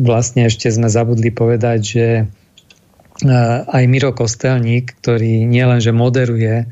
[0.06, 6.70] vlastne ešte sme zabudli povedať, že uh, aj Miro Kostelník, ktorý nielenže moderuje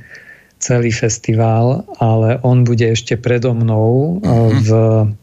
[0.63, 4.71] celý festival, ale on bude ešte predo mnou uh, v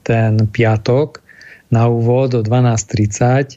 [0.03, 1.23] ten piatok
[1.71, 3.55] na úvod o 12.30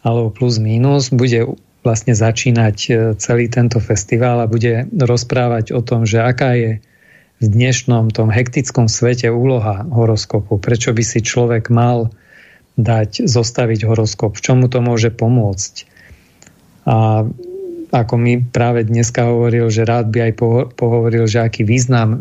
[0.00, 1.44] alebo plus minus, bude
[1.80, 6.70] vlastne začínať e, celý tento festival a bude rozprávať o tom, že aká je
[7.40, 12.12] v dnešnom tom hektickom svete úloha horoskopu, prečo by si človek mal
[12.76, 15.74] dať, zostaviť horoskop, v čomu to môže pomôcť.
[16.84, 17.24] A
[17.90, 20.32] ako mi práve dneska hovoril, že rád by aj
[20.76, 22.18] pohovoril, že aký význam e,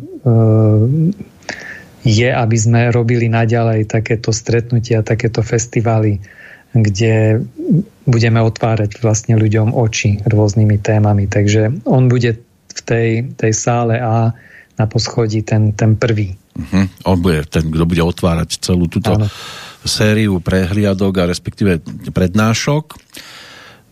[2.07, 6.23] je, aby sme robili naďalej takéto stretnutia, takéto festivály
[6.73, 7.45] kde
[8.05, 11.25] budeme otvárať vlastne ľuďom oči rôznymi témami.
[11.25, 12.37] Takže on bude
[12.69, 14.33] v tej, tej sále A
[14.79, 16.39] na poschodí ten, ten prvý.
[16.55, 16.87] Uh-huh.
[17.03, 19.27] On bude ten, kto bude otvárať celú túto ano.
[19.83, 21.83] sériu prehliadok a respektíve
[22.15, 22.95] prednášok.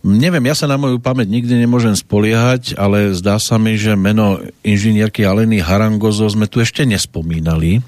[0.00, 4.40] Neviem, ja sa na moju pamäť nikdy nemôžem spoliehať, ale zdá sa mi, že meno
[4.64, 7.84] inžinierky Aleny Harangozo sme tu ešte nespomínali.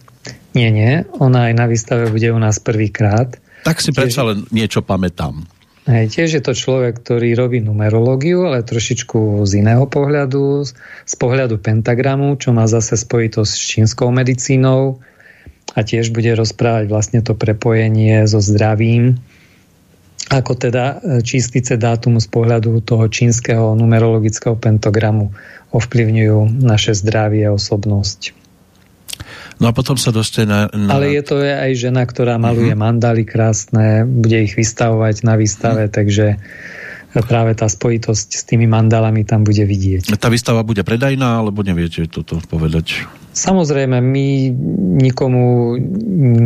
[0.53, 3.40] Nie, nie, ona aj na výstave bude u nás prvýkrát.
[3.65, 5.45] Tak si predsa len niečo pamätám.
[5.89, 10.63] Hej, tiež je to človek, ktorý robí numerológiu, ale trošičku z iného pohľadu,
[11.09, 15.01] z pohľadu pentagramu, čo má zase spojitosť s čínskou medicínou
[15.75, 19.19] a tiež bude rozprávať vlastne to prepojenie so zdravím
[20.31, 20.97] ako teda e,
[21.27, 25.35] čistice dátum z pohľadu toho čínskeho numerologického pentagramu
[25.75, 28.40] ovplyvňujú naše zdravie a osobnosť.
[29.61, 30.97] No a potom sa dostane na, na...
[30.97, 32.85] Ale je to aj žena, ktorá maluje uh-huh.
[32.85, 35.95] mandaly krásne, bude ich vystavovať na výstave, uh-huh.
[35.95, 36.27] takže
[37.27, 40.15] práve tá spojitosť s tými mandalami tam bude vidieť.
[40.15, 43.05] Tá výstava bude predajná, alebo neviete toto povedať?
[43.31, 44.27] Samozrejme, my
[45.03, 45.75] nikomu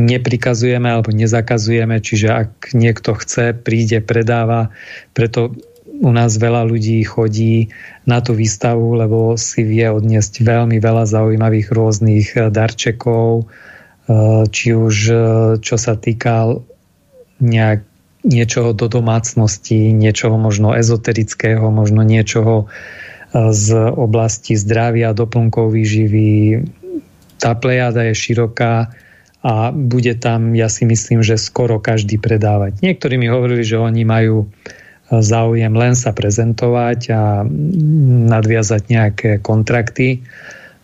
[0.09, 4.73] neprikazujeme alebo nezakazujeme, čiže ak niekto chce, príde, predáva,
[5.17, 5.53] preto
[6.03, 7.71] u nás veľa ľudí chodí
[8.09, 13.47] na tú výstavu, lebo si vie odniesť veľmi veľa zaujímavých rôznych darčekov,
[14.51, 14.95] či už
[15.63, 16.59] čo sa týka
[17.41, 17.87] nejak
[18.25, 22.73] niečoho do domácnosti, niečoho možno ezoterického, možno niečoho
[23.35, 26.63] z oblasti zdravia, doplnkov výživy.
[27.37, 28.95] Tá plejada je široká
[29.45, 32.81] a bude tam, ja si myslím, že skoro každý predávať.
[32.81, 34.84] Niektorí mi hovorili, že oni majú e,
[35.21, 37.45] záujem len sa prezentovať a
[38.31, 40.25] nadviazať nejaké kontrakty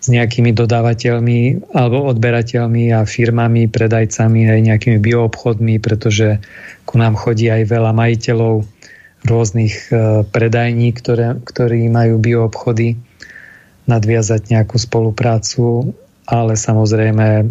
[0.01, 6.41] s nejakými dodávateľmi alebo odberateľmi a firmami, predajcami aj nejakými bioobchodmi, pretože
[6.89, 8.65] ku nám chodí aj veľa majiteľov
[9.29, 12.97] rôznych e, predajní, ktoré, ktorí majú bioobchody,
[13.85, 15.93] nadviazať nejakú spoluprácu,
[16.25, 17.51] ale samozrejme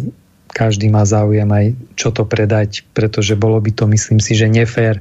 [0.50, 4.98] každý má záujem aj čo to predať, pretože bolo by to, myslím si, že nefér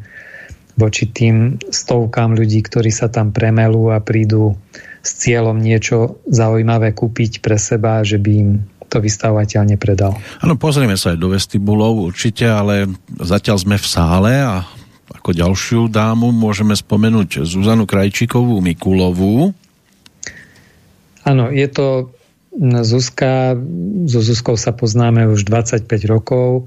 [0.79, 4.55] voči tým stovkám ľudí, ktorí sa tam premelú a prídu
[5.03, 8.51] s cieľom niečo zaujímavé kúpiť pre seba, že by im
[8.89, 10.17] to vystavovateľ nepredal.
[10.41, 12.89] Áno, pozrieme sa aj do vestibulov určite, ale
[13.21, 14.65] zatiaľ sme v sále a
[15.13, 19.53] ako ďalšiu dámu môžeme spomenúť Zuzanu Krajčíkovú Mikulovú.
[21.27, 22.09] Áno, je to
[22.59, 23.53] Zuzka,
[24.09, 26.65] so Zuzkou sa poznáme už 25 rokov,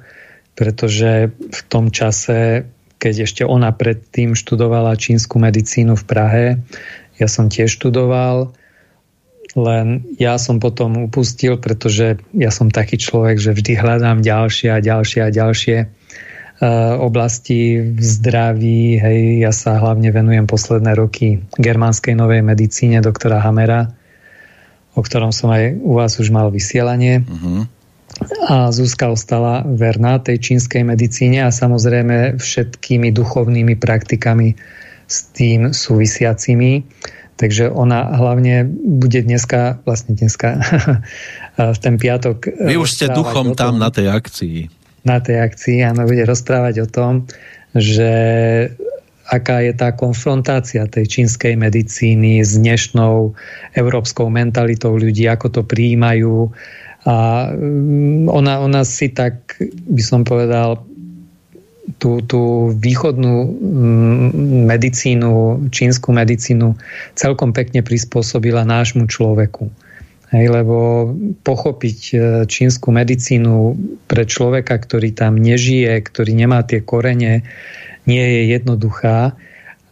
[0.55, 2.71] pretože v tom čase,
[3.03, 6.47] keď ešte ona predtým študovala čínsku medicínu v Prahe,
[7.19, 8.55] ja som tiež študoval,
[9.59, 14.81] len ja som potom upustil, pretože ja som taký človek, že vždy hľadám ďalšie a
[14.81, 18.97] ďalšie a ďalšie uh, oblasti v zdraví.
[18.97, 23.93] Hej, ja sa hlavne venujem posledné roky germánskej novej medicíne doktora Hamera,
[24.97, 27.21] o ktorom som aj u vás už mal vysielanie.
[27.21, 27.69] Uh-huh.
[28.49, 34.55] A Zuzka ostala verná tej čínskej medicíne a samozrejme všetkými duchovnými praktikami
[35.09, 36.85] s tým súvisiacimi.
[37.41, 38.69] Takže ona hlavne
[39.01, 40.63] bude dneska, vlastne dneska,
[41.59, 42.69] v ten piatok...
[42.69, 44.59] Vy už ste duchom tom, tam na tej akcii.
[45.03, 47.27] Na tej akcii, áno, bude rozprávať o tom,
[47.75, 48.13] že
[49.33, 53.33] aká je tá konfrontácia tej čínskej medicíny s dnešnou
[53.73, 56.53] európskou mentalitou ľudí, ako to prijímajú.
[57.03, 59.59] A mm, ona, ona si tak,
[59.91, 60.79] by som povedal,
[61.99, 64.29] tú, tú východnú mm,
[64.71, 65.31] medicínu,
[65.75, 66.79] čínsku medicínu
[67.19, 69.67] celkom pekne prispôsobila nášmu človeku.
[70.33, 71.13] Hej, lebo
[71.45, 72.17] pochopiť e,
[72.49, 73.77] čínsku medicínu
[74.09, 77.45] pre človeka, ktorý tam nežije, ktorý nemá tie korene,
[78.09, 79.37] nie je jednoduchá.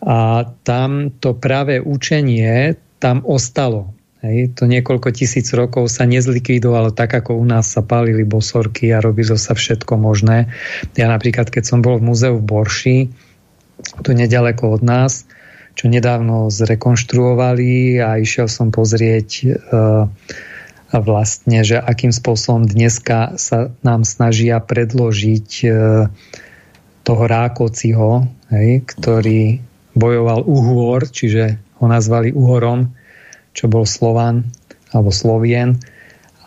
[0.00, 3.92] A tam to práve učenie tam ostalo.
[4.20, 9.00] Hej, to niekoľko tisíc rokov sa nezlikvidovalo tak, ako u nás sa pálili bosorky a
[9.00, 10.52] robilo sa všetko možné.
[10.92, 12.98] Ja napríklad, keď som bol v múzeu v Borši,
[14.04, 15.24] tu nedaleko od nás,
[15.72, 19.46] čo nedávno zrekonštruovali a išiel som pozrieť e,
[20.92, 25.68] vlastne, že akým spôsobom dneska sa nám snažia predložiť e,
[27.08, 29.64] toho Rákociho, hej, ktorý
[29.96, 32.99] bojoval uhôr, čiže ho nazvali uhorom,
[33.54, 34.50] čo bol Slovan
[34.90, 35.78] alebo Slovien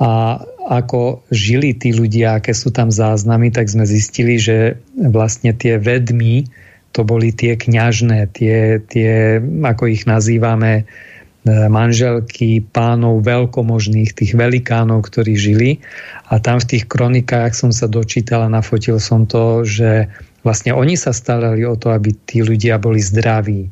[0.01, 5.75] a ako žili tí ľudia, aké sú tam záznamy, tak sme zistili, že vlastne tie
[5.75, 6.47] vedmy,
[6.95, 10.83] to boli tie kňažné, tie, tie ako ich nazývame, e,
[11.67, 15.71] manželky pánov veľkomožných, tých velikánov, ktorí žili.
[16.31, 20.07] A tam v tých kronikách som sa dočítal a nafotil som to, že
[20.45, 23.67] vlastne oni sa starali o to, aby tí ľudia boli zdraví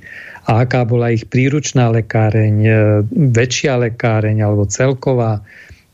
[0.46, 2.74] a aká bola ich príručná lekáreň, e,
[3.10, 5.46] väčšia lekáreň alebo celková,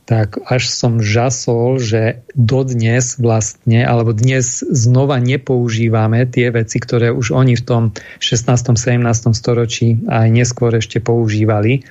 [0.07, 7.35] tak až som žasol, že dodnes vlastne, alebo dnes znova nepoužívame tie veci, ktoré už
[7.35, 7.83] oni v tom
[8.23, 8.79] 16.
[8.79, 9.03] 17.
[9.35, 11.83] storočí aj neskôr ešte používali,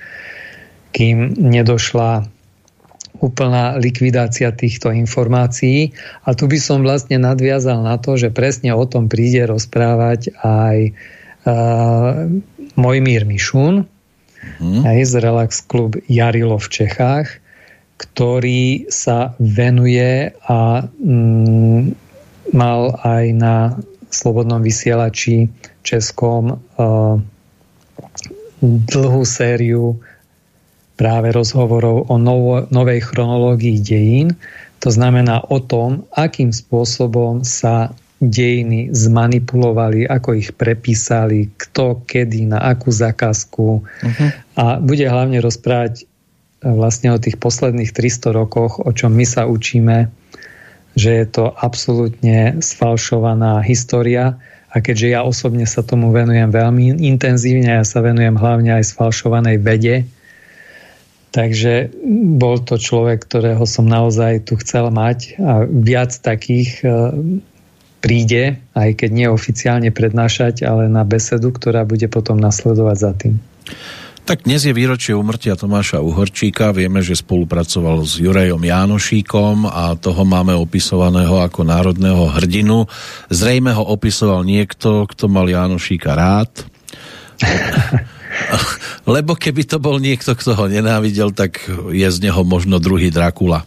[0.96, 2.24] kým nedošla
[3.20, 5.92] úplná likvidácia týchto informácií.
[6.24, 10.76] A tu by som vlastne nadviazal na to, že presne o tom príde rozprávať aj
[10.88, 10.96] uh,
[12.76, 13.86] Mojmír Mišun,
[14.60, 14.82] mm.
[14.82, 17.28] aj z Relax Klub Jarilo v Čechách,
[17.96, 21.96] ktorý sa venuje a mm,
[22.52, 23.56] mal aj na
[24.12, 25.48] slobodnom vysielači
[25.80, 27.16] českom uh,
[28.62, 29.96] dlhú sériu
[30.96, 34.28] práve rozhovorov o novo, novej chronológii dejín.
[34.80, 42.64] To znamená o tom, akým spôsobom sa dejiny zmanipulovali, ako ich prepísali, kto, kedy, na
[42.64, 43.84] akú zakázku.
[43.84, 44.28] Uh-huh.
[44.56, 46.08] A bude hlavne rozprávať
[46.64, 50.08] vlastne o tých posledných 300 rokoch, o čom my sa učíme,
[50.96, 54.40] že je to absolútne sfalšovaná história
[54.72, 59.56] a keďže ja osobne sa tomu venujem veľmi intenzívne, ja sa venujem hlavne aj sfalšovanej
[59.60, 60.08] vede,
[61.36, 61.92] takže
[62.40, 66.88] bol to človek, ktorého som naozaj tu chcel mať a viac takých e,
[68.06, 73.34] príde, aj keď neoficiálne prednášať, ale na besedu, ktorá bude potom nasledovať za tým.
[74.26, 76.74] Tak dnes je výročie umrtia Tomáša Uhorčíka.
[76.74, 82.90] Vieme, že spolupracoval s Jurejom Jánošíkom a toho máme opisovaného ako národného hrdinu.
[83.30, 86.50] Zrejme ho opisoval niekto, kto mal Jánošíka rád.
[89.14, 91.62] Lebo keby to bol niekto, kto ho nenávidel, tak
[91.94, 93.62] je z neho možno druhý Drakula.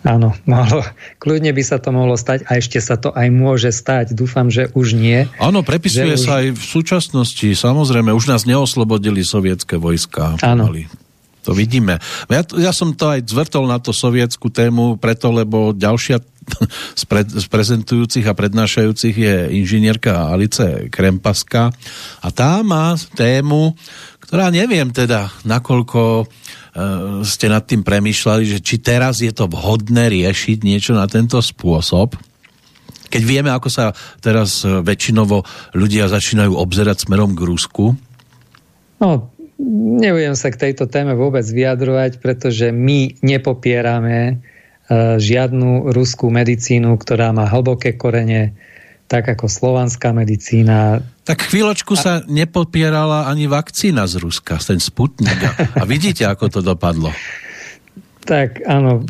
[0.00, 0.80] Áno, mohlo,
[1.20, 4.16] kľudne by sa to mohlo stať a ešte sa to aj môže stať.
[4.16, 5.28] Dúfam, že už nie.
[5.36, 6.40] Áno, prepisuje sa už...
[6.40, 7.48] aj v súčasnosti.
[7.52, 10.40] Samozrejme, už nás neoslobodili sovietské vojska.
[10.40, 10.72] Áno.
[11.44, 12.00] To vidíme.
[12.28, 16.20] Ja, ja som to aj zvrtol na to sovietskú tému, preto lebo ďalšia
[17.00, 21.72] z, pre, z prezentujúcich a prednášajúcich je inžinierka Alice Krempaska
[22.20, 23.76] a tá má tému,
[24.20, 26.28] ktorá neviem teda, nakoľko
[27.26, 32.16] ste nad tým premýšľali, že či teraz je to vhodné riešiť niečo na tento spôsob,
[33.10, 33.84] keď vieme, ako sa
[34.22, 35.42] teraz eh, väčšinovo
[35.74, 37.84] ľudia začínajú obzerať smerom k Rusku?
[39.02, 39.34] No,
[39.98, 47.32] nebudem sa k tejto téme vôbec vyjadrovať, pretože my nepopierame uh, žiadnu ruskú medicínu, ktorá
[47.32, 48.52] má hlboké korene,
[49.10, 51.02] tak ako slovanská medicína.
[51.26, 52.00] Tak chvíľočku a...
[52.00, 55.34] sa nepopierala ani vakcína z Ruska, ten Sputnik.
[55.74, 57.10] A, vidíte, ako to dopadlo.
[58.22, 59.02] Tak áno.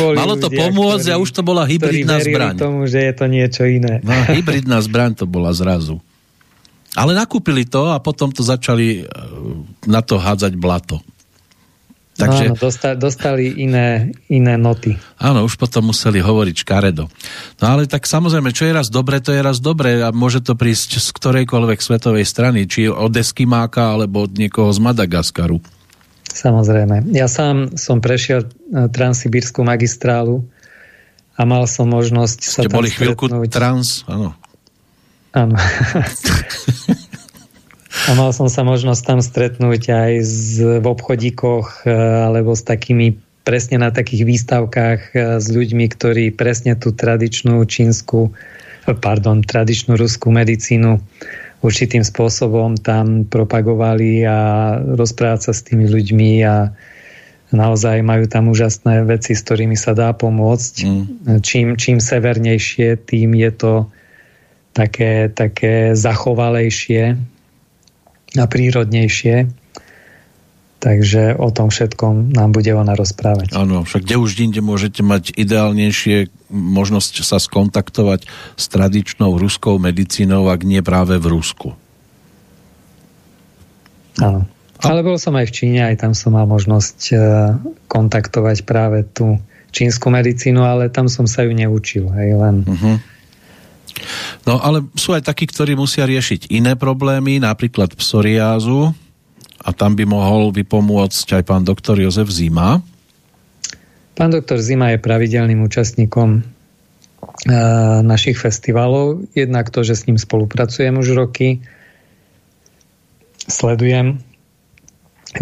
[0.00, 2.56] Boli Malo to ľudia, pomôcť ktorí, a už to bola hybridná zbraň.
[2.56, 4.00] tomu, že je to niečo iné.
[4.00, 6.00] No, hybridná zbraň to bola zrazu.
[6.96, 9.12] Ale nakúpili to a potom to začali e,
[9.84, 11.04] na to hádzať blato.
[12.14, 12.44] Takže...
[12.46, 14.94] No, áno, dostali, dostali iné, iné noty.
[15.18, 17.10] Áno, už potom museli hovoriť škaredo.
[17.58, 20.54] No ale tak samozrejme, čo je raz dobre, to je raz dobre a môže to
[20.54, 25.58] prísť z ktorejkoľvek svetovej strany, či od Eskimáka alebo od niekoho z Madagaskaru.
[26.30, 27.10] Samozrejme.
[27.14, 28.48] Ja sám som prešiel e,
[28.90, 30.46] transsibírskú magistrálu
[31.34, 33.50] a mal som možnosť Ste sa tam boli chvíľku stretnúť.
[33.50, 34.38] trans, áno.
[35.34, 35.58] Áno.
[37.94, 40.46] A mal som sa možnosť tam stretnúť aj z,
[40.82, 41.94] v obchodíkoch e,
[42.26, 43.14] alebo s takými
[43.46, 48.34] presne na takých výstavkách e, s ľuďmi, ktorí presne tú tradičnú čínsku,
[49.00, 50.98] pardon, tradičnú ruskú medicínu
[51.64, 54.38] určitým spôsobom tam propagovali a
[54.84, 56.76] rozprávať sa s tými ľuďmi a
[57.54, 60.74] naozaj majú tam úžasné veci, s ktorými sa dá pomôcť.
[60.84, 61.04] Mm.
[61.40, 63.72] Čím, čím severnejšie, tým je to
[64.76, 67.33] také, také zachovalejšie
[68.38, 69.50] a prírodnejšie.
[70.84, 73.56] Takže o tom všetkom nám bude ona rozprávať.
[73.56, 78.28] Áno, však kde už inde môžete mať ideálnejšie možnosť sa skontaktovať
[78.60, 81.72] s tradičnou ruskou medicínou, ak nie práve v Rusku.
[84.20, 84.44] Áno.
[84.84, 87.16] Ale bol som aj v Číne, aj tam som mal možnosť e,
[87.88, 89.40] kontaktovať práve tú
[89.72, 92.12] čínsku medicínu, ale tam som sa ju neučil.
[92.12, 93.13] Hej, len uh-huh
[94.44, 98.92] No ale sú aj takí, ktorí musia riešiť iné problémy, napríklad psoriázu
[99.64, 102.84] a tam by mohol vypomôcť aj pán doktor Jozef Zima.
[104.14, 106.40] Pán doktor Zima je pravidelným účastníkom e,
[108.04, 109.26] našich festivalov.
[109.34, 111.64] Jednak to, že s ním spolupracujem už roky.
[113.48, 114.22] Sledujem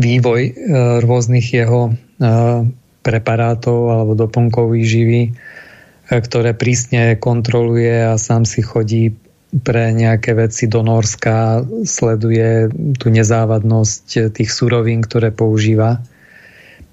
[0.00, 0.52] vývoj e,
[1.04, 1.92] rôznych jeho e,
[3.02, 5.34] preparátov alebo doplnkov výživy
[6.20, 9.16] ktoré prísne kontroluje a sám si chodí
[9.52, 16.00] pre nejaké veci do Norska, sleduje tú nezávadnosť tých surovín, ktoré používa.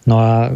[0.03, 0.51] No a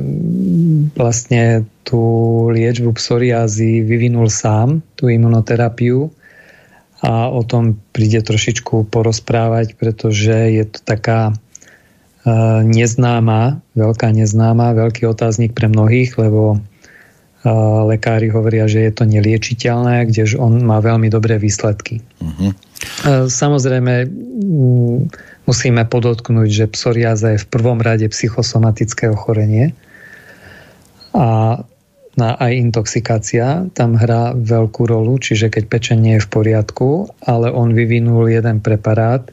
[0.99, 2.03] vlastne tú
[2.51, 6.11] liečbu psoriázy vyvinul sám, tú imunoterapiu
[7.03, 15.07] a o tom príde trošičku porozprávať, pretože je to taká uh, neznáma, veľká neznáma, veľký
[15.07, 16.63] otáznik pre mnohých, lebo
[17.91, 21.99] lekári hovoria, že je to neliečiteľné, kdež on má veľmi dobré výsledky.
[22.23, 22.55] Uh-huh.
[23.03, 24.07] Uh, samozrejme,
[25.43, 29.75] musíme podotknúť, že psoriáza je v prvom rade psychosomatické ochorenie
[31.11, 31.59] a
[32.13, 37.49] na aj intoxikácia tam hrá veľkú rolu, čiže keď pečenie nie je v poriadku, ale
[37.49, 39.25] on vyvinul jeden preparát,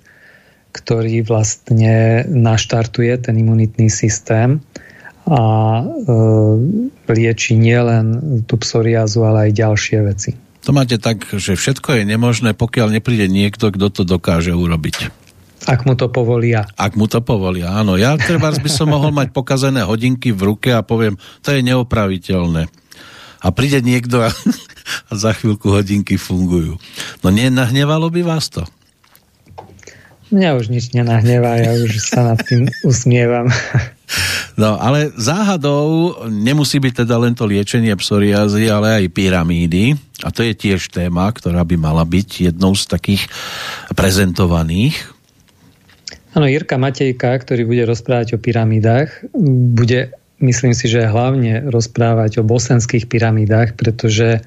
[0.72, 4.64] ktorý vlastne naštartuje ten imunitný systém
[5.30, 5.42] a
[5.78, 5.84] e,
[7.06, 8.06] lieči nielen
[8.50, 10.30] tú psoriazu, ale aj ďalšie veci.
[10.66, 15.08] To máte tak, že všetko je nemožné, pokiaľ nepríde niekto, kto to dokáže urobiť.
[15.70, 16.66] Ak mu to povolia.
[16.74, 17.94] Ak mu to povolia, áno.
[17.94, 22.66] Ja treba by som mohol mať pokazené hodinky v ruke a poviem, to je neopraviteľné.
[23.40, 24.34] A príde niekto a,
[25.08, 26.76] a za chvíľku hodinky fungujú.
[27.22, 28.66] No nenahnevalo by vás to?
[30.30, 33.50] Mňa už nič nenahnevá, ja už sa nad tým usmievam.
[34.58, 39.94] No, ale záhadou nemusí byť teda len to liečenie psoriázy, ale aj pyramídy.
[40.26, 43.22] A to je tiež téma, ktorá by mala byť jednou z takých
[43.94, 44.98] prezentovaných
[46.30, 49.10] Áno, Jirka Matejka, ktorý bude rozprávať o pyramídach,
[49.74, 54.38] bude, myslím si, že hlavne rozprávať o bosenských pyramídach, pretože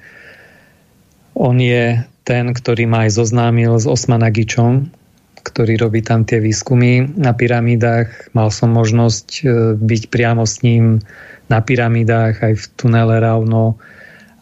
[1.36, 4.96] on je ten, ktorý ma aj zoznámil s Osmanagičom,
[5.44, 8.32] ktorý robí tam tie výskumy na pyramídach.
[8.32, 9.42] Mal som možnosť e,
[9.76, 11.04] byť priamo s ním
[11.52, 13.76] na pyramídach aj v tunele Ravno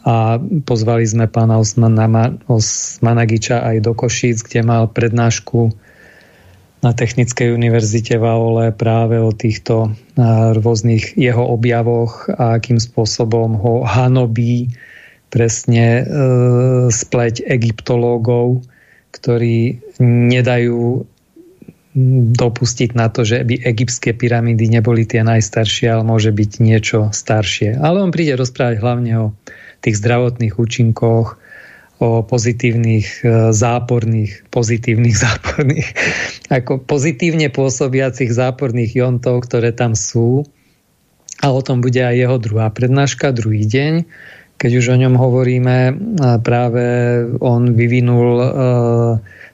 [0.01, 5.69] a pozvali sme pána Osmanagiča aj do Košíc, kde mal prednášku
[6.81, 9.93] na Technickej univerzite v Aole práve o týchto
[10.57, 14.73] rôznych jeho objavoch a akým spôsobom ho hanobí
[15.31, 16.03] presne e,
[16.91, 18.67] spleť egyptológov,
[19.11, 21.05] ktorí nedajú
[22.31, 27.75] dopustiť na to, že by egyptské pyramídy neboli tie najstaršie, ale môže byť niečo staršie.
[27.75, 29.27] Ale on príde rozprávať hlavne o
[29.83, 31.35] tých zdravotných účinkoch,
[32.01, 35.89] o pozitívnych, e, záporných, pozitívnych, záporných,
[36.47, 40.47] ako pozitívne pôsobiacich záporných jontov, ktoré tam sú.
[41.41, 44.05] A o tom bude aj jeho druhá prednáška, druhý deň.
[44.61, 45.77] Keď už o ňom hovoríme,
[46.45, 46.85] práve
[47.41, 48.49] on vyvinul e,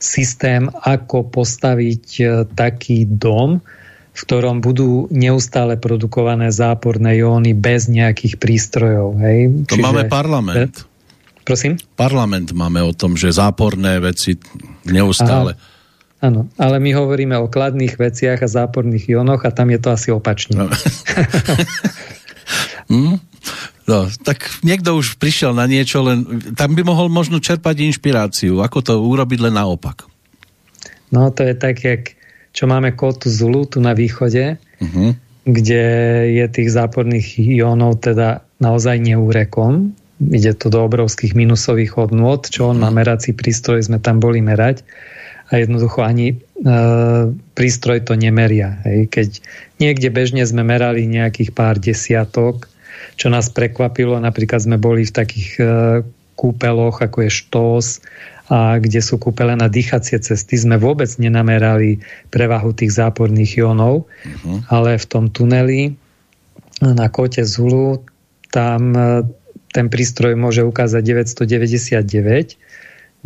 [0.03, 3.63] systém, ako postaviť e, taký dom,
[4.11, 9.15] v ktorom budú neustále produkované záporné jóny bez nejakých prístrojov.
[9.23, 9.63] Hej?
[9.71, 10.83] To Čiže, máme parlament.
[11.47, 11.79] Prosím?
[11.95, 14.35] Parlament máme o tom, že záporné veci
[14.83, 15.55] neustále.
[15.55, 15.75] Aha.
[16.17, 20.09] Áno, ale my hovoríme o kladných veciach a záporných ionoch a tam je to asi
[20.09, 20.57] opačne.
[20.57, 20.65] No.
[22.91, 23.21] hm?
[23.87, 28.59] No, tak niekto už prišiel na niečo, len tam by mohol možno čerpať inšpiráciu.
[28.61, 30.05] Ako to urobiť len naopak?
[31.09, 32.13] No, to je tak, jak
[32.51, 35.09] čo máme kotu Zulu tu na východe, uh-huh.
[35.47, 35.83] kde
[36.35, 42.81] je tých záporných ionov teda naozaj neúrekom, ide to do obrovských minusových hodnôt, čo on
[42.81, 44.81] má merací prístroj, sme tam boli merať
[45.47, 46.35] a jednoducho ani e,
[47.53, 48.81] prístroj to nemeria.
[48.83, 48.99] Hej.
[49.13, 49.27] Keď
[49.79, 52.67] niekde bežne sme merali nejakých pár desiatok,
[53.17, 55.63] čo nás prekvapilo, napríklad sme boli v takých e,
[56.37, 57.85] kúpeloch, ako je štós,
[58.47, 61.99] a kde sú kúpele na dýchacie cesty, sme vôbec nenamerali
[62.31, 64.63] prevahu tých záporných ionov, uh-huh.
[64.71, 65.99] ale v tom tuneli
[66.79, 68.05] na kote Zulu
[68.53, 69.27] tam e,
[69.75, 72.55] ten prístroj môže ukázať 999,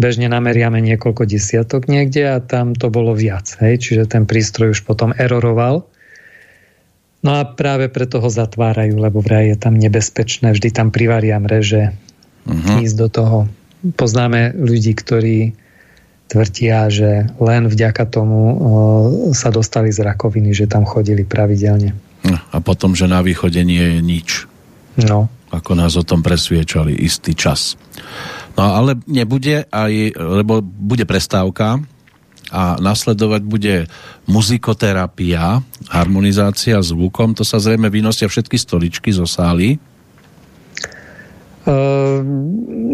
[0.01, 3.45] bežne nameriame niekoľko desiatok niekde a tam to bolo viac.
[3.61, 3.85] Hej?
[3.85, 5.85] Čiže ten prístroj už potom eroroval.
[7.22, 11.93] No a práve preto ho zatvárajú, lebo vraj je tam nebezpečné, vždy tam privaria mreže
[12.49, 12.82] uh-huh.
[12.82, 13.38] ísť do toho.
[13.93, 15.53] Poznáme ľudí, ktorí
[16.30, 18.55] tvrdia, že len vďaka tomu o,
[19.38, 21.93] sa dostali z rakoviny, že tam chodili pravidelne.
[22.26, 24.30] No, a potom, že na východe nie je nič.
[24.97, 27.76] No ako nás o tom presviečali istý čas.
[28.55, 31.84] No ale nebude aj, lebo bude prestávka
[32.49, 33.75] a nasledovať bude
[34.25, 35.61] muzikoterapia,
[35.91, 39.77] harmonizácia zvukom, to sa zrejme vynosia všetky stoličky zo sály.
[41.61, 42.25] Uh,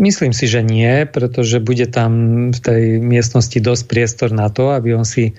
[0.04, 2.12] myslím si, že nie, pretože bude tam
[2.52, 5.32] v tej miestnosti dosť priestor na to, aby on si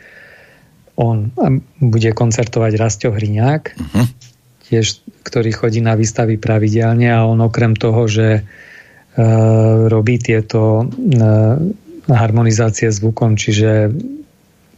[0.98, 1.30] on
[1.78, 3.62] bude koncertovať Rastio Hriňák.
[3.76, 4.08] Uh-huh
[4.68, 8.42] tiež, ktorý chodí na výstavy pravidelne a on okrem toho, že e,
[9.88, 10.86] robí tieto e,
[12.08, 13.92] harmonizácie zvukom, čiže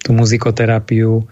[0.02, 1.22] tú muzikoterapiu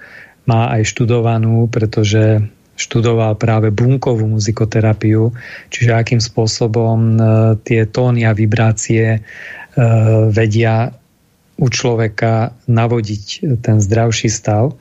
[0.46, 2.40] má aj študovanú, pretože
[2.78, 5.34] študoval práve bunkovú muzikoterapiu,
[5.68, 7.18] čiže akým spôsobom
[7.66, 9.26] tie tóny a vibrácie
[10.30, 10.94] vedia
[11.58, 14.78] u človeka navodiť ten zdravší stav.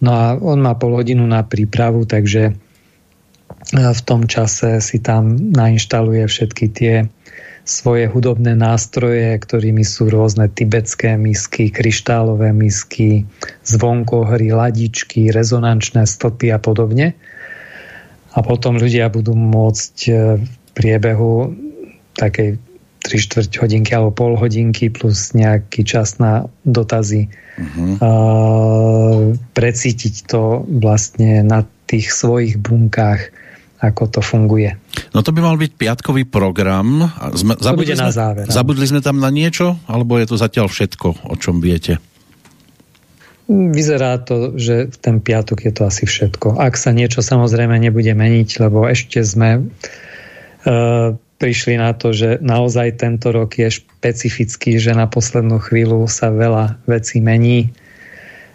[0.00, 2.56] No a on má pol hodinu na prípravu, takže
[3.72, 6.94] v tom čase si tam nainštaluje všetky tie
[7.64, 13.24] svoje hudobné nástroje, ktorými sú rôzne tibetské misky, kryštálové misky,
[13.64, 17.16] zvonkohry, ladičky, rezonančné stopy a podobne.
[18.36, 20.12] A potom ľudia budú môcť e,
[20.44, 21.56] v priebehu
[22.20, 22.60] takej
[23.04, 28.00] 3 čtvrť hodinky alebo pol hodinky plus nejaký čas na dotazy uh-huh.
[28.00, 28.10] a,
[29.52, 33.28] precítiť to vlastne na tých svojich bunkách,
[33.84, 34.72] ako to funguje.
[35.12, 37.12] No to by mal byť piatkový program.
[37.36, 38.46] Sme, to bude sme, na záver.
[38.48, 39.76] Zabudli sme tam na niečo?
[39.84, 42.00] Alebo je to zatiaľ všetko, o čom viete?
[43.44, 46.56] Vyzerá to, že v ten piatok je to asi všetko.
[46.56, 52.96] Ak sa niečo samozrejme nebude meniť, lebo ešte sme uh, prišli na to, že naozaj
[52.96, 57.68] tento rok je špecifický, že na poslednú chvíľu sa veľa vecí mení.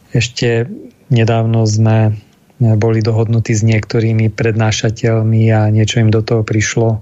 [0.10, 0.66] Ešte
[1.14, 2.18] nedávno sme
[2.60, 7.00] boli dohodnutí s niektorými prednášateľmi a niečo im do toho prišlo.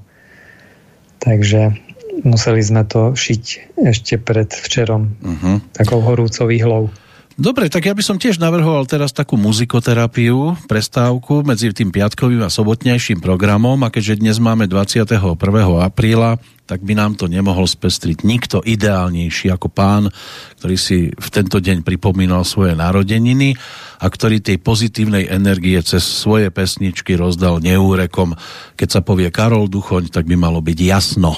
[1.18, 1.74] Takže
[2.22, 3.44] museli sme to šiť
[3.90, 5.58] ešte pred včerom uh-huh.
[5.74, 6.94] takou horúcou výhlou.
[7.38, 12.50] Dobre, tak ja by som tiež navrhoval teraz takú muzikoterapiu, prestávku medzi tým piatkovým a
[12.50, 15.38] sobotnejším programom a keďže dnes máme 21.
[15.78, 20.10] apríla, tak by nám to nemohol spestriť nikto ideálnejší ako pán,
[20.58, 23.54] ktorý si v tento deň pripomínal svoje narodeniny
[24.02, 28.34] a ktorý tej pozitívnej energie cez svoje pesničky rozdal neúrekom.
[28.74, 31.38] Keď sa povie Karol Duchoň, tak by malo byť jasno.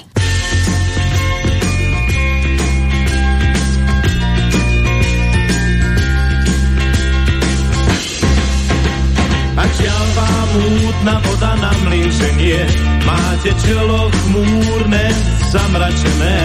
[11.00, 12.60] Mútna voda na mlíženie,
[13.08, 15.06] máte čelo chmúrne,
[15.47, 16.39] zamračené.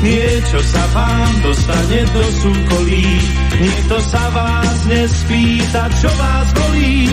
[0.00, 3.04] Niečo sa vám dostane do súkolí,
[3.60, 7.04] nikto sa vás nespýta, čo vás bolí.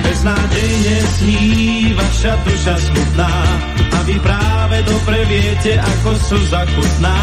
[0.00, 1.44] Beznádejne sní
[1.92, 3.32] vaša duša smutná
[4.06, 7.18] vy práve dobre viete, ako sú zakutná.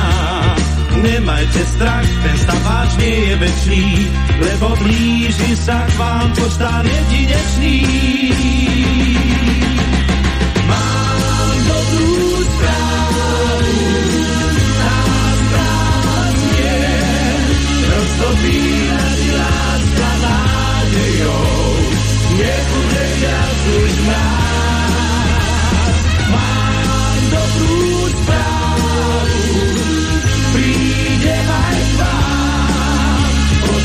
[1.00, 3.86] Nemajte strach, ten stav váš nie je večný,
[4.40, 7.78] lebo blíži sa k vám poštár jedinečný.
[10.68, 13.28] Mám dobrú správu,
[14.76, 15.00] tá
[15.40, 16.80] správa znie,
[19.36, 20.10] láska
[23.20, 24.39] viac už mráz.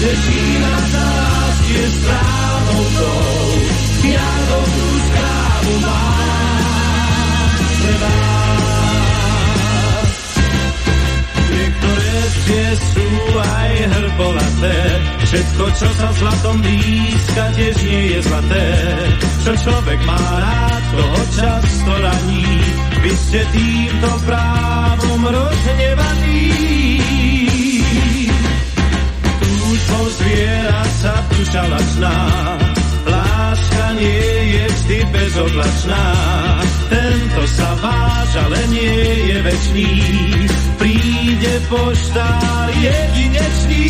[0.05, 3.25] Tešína sa lásky je správnou tou,
[4.05, 10.13] ja dobrú správu mám pre vás.
[11.49, 13.09] Niektoré tie sú
[13.41, 14.77] aj hrbolaté,
[15.25, 18.67] všetko, čo sa zlatom blízka, tiež nie je zlaté.
[19.41, 22.45] Čo človek má rád, toho často raní,
[23.01, 26.84] vy ste týmto právom rozhnevaní.
[30.15, 32.17] Zviera sa duša lačná.
[33.05, 36.05] Láska nie je vždy bezoblačná.
[36.89, 39.91] Tento sa váž, ale nie je večný.
[40.81, 43.87] Príde poštár jedinečný.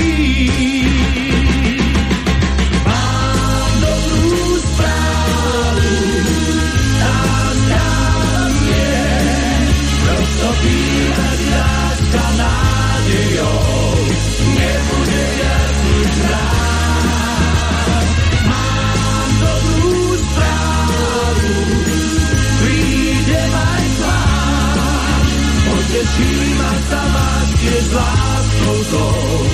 [25.95, 29.47] Teším a sa vás tiež láskou tou.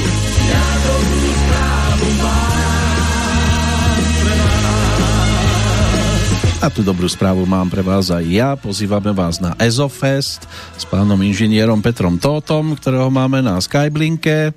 [0.49, 2.49] Ja dobrú správu mám
[3.93, 6.25] pre vás.
[6.65, 8.57] A tú dobrú správu mám pre vás aj ja.
[8.57, 10.49] Pozývame vás na Ezofest
[10.81, 14.57] s pánom inžinierom Petrom Tótom, ktorého máme na Skyblinke.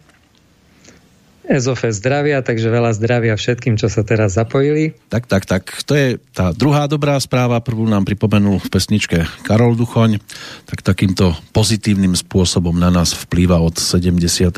[1.54, 4.98] Ezofe zdravia, takže veľa zdravia všetkým, čo sa teraz zapojili.
[5.14, 5.70] Tak, tak, tak.
[5.86, 7.62] To je tá druhá dobrá správa.
[7.62, 10.18] Prvú nám pripomenul v pesničke Karol Duchoň.
[10.66, 14.58] Tak takýmto pozitívnym spôsobom na nás vplýva od 76.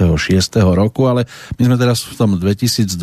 [0.71, 1.27] roku, ale
[1.59, 2.95] my sme teraz v tom 2022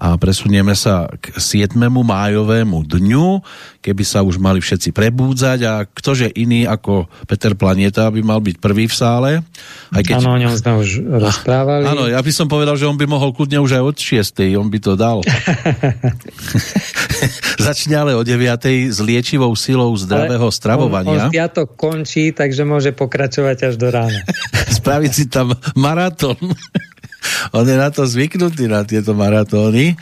[0.00, 1.76] a presunieme sa k 7.
[1.76, 3.44] májovému dňu,
[3.84, 8.56] keby sa už mali všetci prebúdzať a ktože iný ako Peter Planeta by mal byť
[8.56, 9.30] prvý v sále.
[9.92, 10.24] Aj keď...
[10.24, 11.84] Áno, o ňom sme už rozprávali.
[11.84, 14.54] Áno, ja ja by som povedal, že on by mohol kľudne už aj od 6.
[14.54, 15.26] On by to dal.
[17.66, 18.94] Začne ale o 9.
[18.94, 21.10] s liečivou silou zdravého ale stravovania.
[21.10, 24.22] On, on piatok končí, takže môže pokračovať až do rána.
[24.78, 26.38] Spraviť si tam maratón.
[27.56, 29.94] On je na to zvyknutý, na tieto maratóny.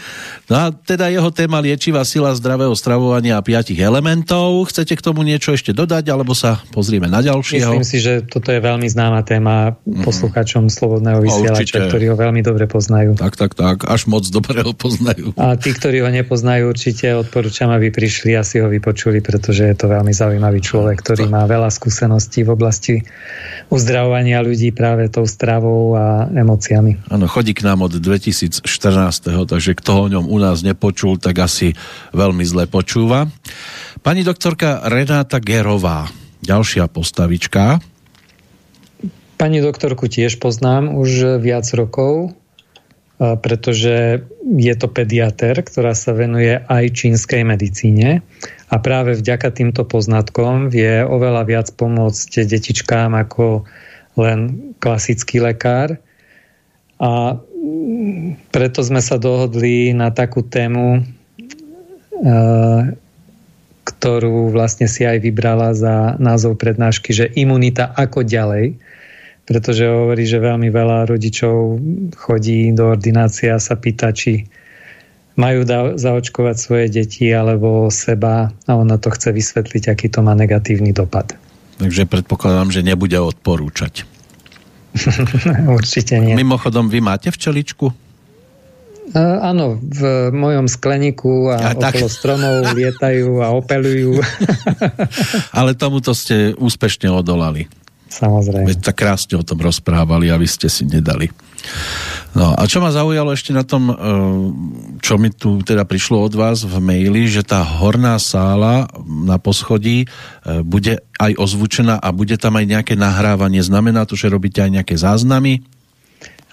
[0.51, 4.69] No a teda jeho téma liečivá sila zdravého stravovania a piatich elementov.
[4.73, 7.81] Chcete k tomu niečo ešte dodať, alebo sa pozrieme na ďalšieho?
[7.81, 10.05] Myslím si, že toto je veľmi známa téma mm.
[10.05, 13.19] posluchačom Slobodného vysielača, ktorí ho veľmi dobre poznajú.
[13.19, 15.35] Tak, tak, tak, až moc dobre ho poznajú.
[15.37, 19.77] A tí, ktorí ho nepoznajú, určite odporúčam, aby prišli a si ho vypočuli, pretože je
[19.77, 22.95] to veľmi zaujímavý človek, ktorý má veľa skúseností v oblasti
[23.71, 27.10] uzdravovania ľudí práve tou stravou a emóciami.
[27.11, 28.63] Áno, chodí k nám od 2014,
[29.51, 31.75] takže kto o ňom u nás nepočul, tak asi
[32.15, 33.27] veľmi zle počúva.
[34.07, 36.07] Pani doktorka Renáta Gerová,
[36.47, 37.83] ďalšia postavička.
[39.35, 42.39] Pani doktorku tiež poznám už viac rokov,
[43.19, 48.23] pretože je to pediater, ktorá sa venuje aj čínskej medicíne
[48.71, 53.67] a práve vďaka týmto poznatkom vie oveľa viac pomôcť detičkám ako
[54.15, 55.99] len klasický lekár
[57.01, 57.41] a
[58.53, 61.03] preto sme sa dohodli na takú tému, e,
[63.85, 68.77] ktorú vlastne si aj vybrala za názov prednášky, že imunita ako ďalej,
[69.49, 71.81] pretože hovorí, že veľmi veľa rodičov
[72.21, 74.45] chodí do ordinácie a sa pýta, či
[75.41, 75.65] majú
[75.97, 81.33] zaočkovať svoje deti alebo seba a ona to chce vysvetliť, aký to má negatívny dopad.
[81.81, 84.05] Takže predpokladám, že nebude odporúčať.
[85.79, 86.35] Určite nie.
[86.35, 87.91] Mimochodom, vy máte včeličku?
[89.11, 92.15] Uh, áno, v mojom skleníku a, a okolo tak.
[92.15, 94.23] stromov lietajú a opelujú.
[95.59, 97.67] Ale tomuto ste úspešne odolali.
[98.11, 98.71] Samozrejme.
[98.71, 101.31] Veď tak krásne o tom rozprávali a vy ste si nedali.
[102.31, 103.95] No a čo ma zaujalo ešte na tom, e,
[105.03, 110.07] čo mi tu teda prišlo od vás v maili, že tá horná sála na poschodí
[110.07, 113.67] e, bude aj ozvučená a bude tam aj nejaké nahrávanie.
[113.67, 115.67] Znamená to, že robíte aj nejaké záznamy?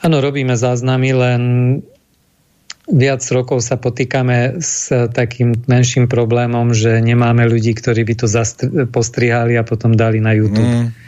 [0.02, 1.42] Áno, robíme záznamy, len
[2.90, 8.28] viac rokov sa potýkame s takým menším problémom, že nemáme ľudí, ktorí by to
[8.90, 10.90] postrihali a potom dali na YouTube.
[10.90, 11.08] Mm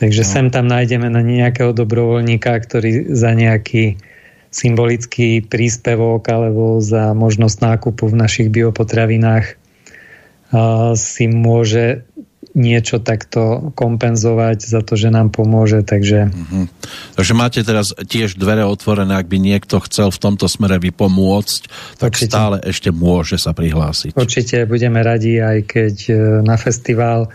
[0.00, 0.28] Takže no.
[0.32, 4.00] sem tam nájdeme na nejakého dobrovoľníka, ktorý za nejaký
[4.50, 9.60] symbolický príspevok alebo za možnosť nákupu v našich biopotravinách
[10.98, 12.02] si môže
[12.50, 16.34] niečo takto kompenzovať za to, že nám pomôže, takže...
[16.34, 16.66] Uh-huh.
[17.14, 21.60] Takže máte teraz tiež dvere otvorené, ak by niekto chcel v tomto smere vypomôcť,
[22.02, 22.26] tak Určite.
[22.26, 24.18] stále ešte môže sa prihlásiť.
[24.18, 27.30] Určite budeme radi, aj keď e, na festival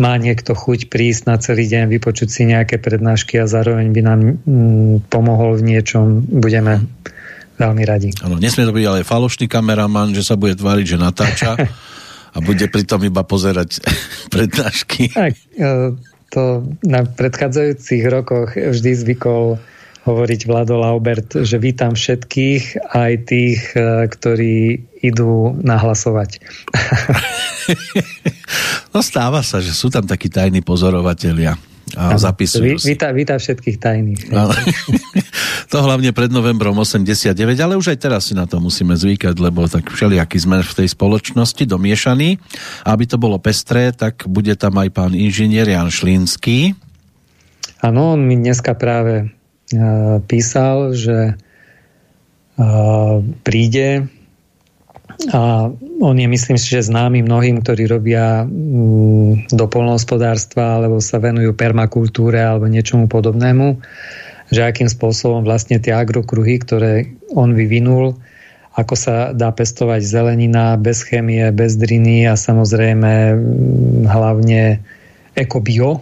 [0.00, 4.20] má niekto chuť prísť na celý deň, vypočuť si nejaké prednášky a zároveň by nám
[4.40, 6.88] mm, pomohol v niečom, budeme
[7.60, 8.10] veľmi radi.
[8.24, 11.52] Ano, nesmie to byť ale falošný kameraman, že sa bude tváriť, že natáča
[12.34, 13.84] a bude pritom iba pozerať
[14.34, 15.12] prednášky.
[15.12, 15.92] Tak, e,
[16.32, 16.42] to
[16.80, 19.60] na predchádzajúcich rokoch vždy zvykol
[20.04, 24.56] hovoriť Vlado Laubert, že vítam všetkých, aj tých, e, ktorí
[25.04, 26.40] idú nahlasovať.
[28.96, 31.60] no stáva sa, že sú tam takí tajní pozorovatelia
[31.98, 32.94] a ano, zapisujú si.
[32.94, 34.22] Víta, víta všetkých tajných.
[34.30, 34.50] No.
[35.72, 39.66] to hlavne pred novembrom 89, ale už aj teraz si na to musíme zvykať, lebo
[39.66, 42.38] tak všelijaký sme v tej spoločnosti domiešaní.
[42.86, 46.78] Aby to bolo pestré, tak bude tam aj pán inžinier Jan Šlínsky.
[47.80, 49.32] Áno, on mi dneska práve
[50.26, 51.38] písal, že
[52.58, 53.16] uh,
[53.46, 54.10] príde
[55.28, 55.68] a
[56.00, 61.52] on je, myslím si, že známy mnohým, ktorí robia mm, do polnohospodárstva alebo sa venujú
[61.52, 63.76] permakultúre alebo niečomu podobnému,
[64.48, 68.16] že akým spôsobom vlastne tie agrokruhy, ktoré on vyvinul,
[68.80, 74.80] ako sa dá pestovať zelenina bez chemie, bez driny a samozrejme mm, hlavne
[75.36, 76.00] ekobio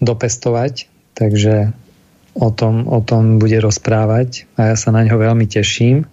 [0.00, 0.88] dopestovať.
[1.12, 1.76] Takže
[2.38, 6.06] o tom, o tom bude rozprávať a ja sa na ňo veľmi teším.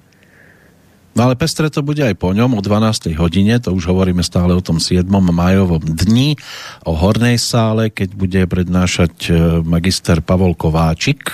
[1.15, 3.15] No ale pestre to bude aj po ňom o 12.
[3.15, 5.07] hodine, to už hovoríme stále o tom 7.
[5.07, 6.35] majovom dni,
[6.83, 11.31] o hornej sále, keď bude prednášať e, magister Pavol Kováčik.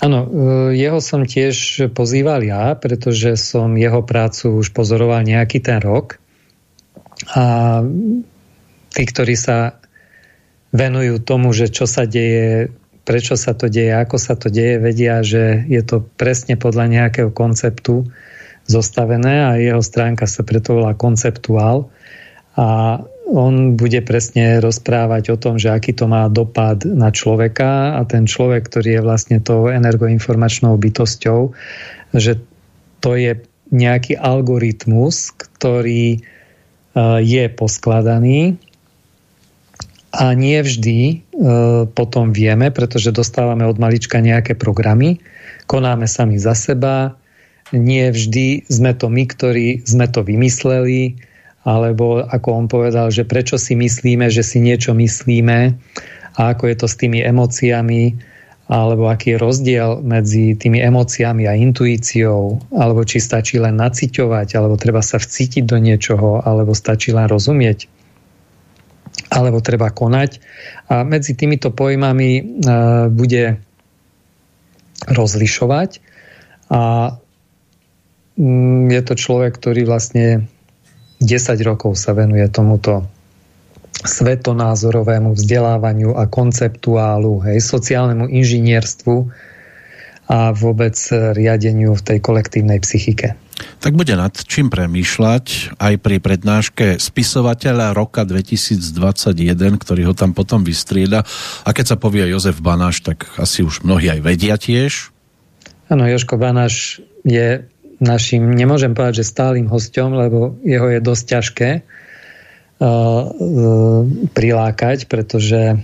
[0.00, 0.28] Áno, e,
[0.80, 6.16] jeho som tiež pozýval ja, pretože som jeho prácu už pozoroval nejaký ten rok.
[7.36, 7.84] A
[8.96, 9.76] tí, ktorí sa
[10.72, 12.72] venujú tomu, že čo sa deje,
[13.10, 17.34] prečo sa to deje, ako sa to deje, vedia, že je to presne podľa nejakého
[17.34, 18.06] konceptu,
[18.70, 21.90] zostavené a jeho stránka sa preto volá konceptuál.
[22.54, 28.06] A on bude presne rozprávať o tom, že aký to má dopad na človeka a
[28.06, 31.50] ten človek, ktorý je vlastne tou energoinformačnou bytosťou,
[32.14, 32.38] že
[33.02, 33.42] to je
[33.74, 36.20] nejaký algoritmus, ktorý e,
[37.22, 38.58] je poskladaný
[40.10, 41.14] a nie vždy e,
[41.86, 45.22] potom vieme, pretože dostávame od malička nejaké programy,
[45.70, 47.14] konáme sami za seba,
[47.70, 51.14] nie vždy sme to my, ktorí sme to vymysleli,
[51.62, 55.78] alebo ako on povedal, že prečo si myslíme, že si niečo myslíme
[56.34, 58.18] a ako je to s tými emóciami,
[58.70, 64.78] alebo aký je rozdiel medzi tými emóciami a intuíciou, alebo či stačí len naciťovať, alebo
[64.78, 67.99] treba sa vcítiť do niečoho, alebo stačí len rozumieť,
[69.30, 70.42] alebo treba konať.
[70.90, 72.42] A medzi týmito pojmami e,
[73.08, 73.62] bude
[75.06, 75.90] rozlišovať
[76.68, 77.14] a
[78.36, 80.50] mm, je to človek, ktorý vlastne
[81.22, 81.30] 10
[81.64, 83.08] rokov sa venuje tomuto
[84.00, 89.28] svetonázorovému vzdelávaniu a konceptuálu, hej, sociálnemu inžinierstvu
[90.30, 93.36] a vôbec riadeniu v tej kolektívnej psychike.
[93.80, 100.64] Tak bude nad čím premýšľať aj pri prednáške spisovateľa roka 2021, ktorý ho tam potom
[100.64, 101.24] vystrieda.
[101.64, 105.12] A keď sa povie Jozef Banáš, tak asi už mnohí aj vedia tiež.
[105.90, 107.66] Áno, Joško Banáš je
[108.00, 111.82] našim, nemôžem povedať, že stálym hostom, lebo jeho je dosť ťažké uh,
[114.32, 115.80] prilákať, pretože uh,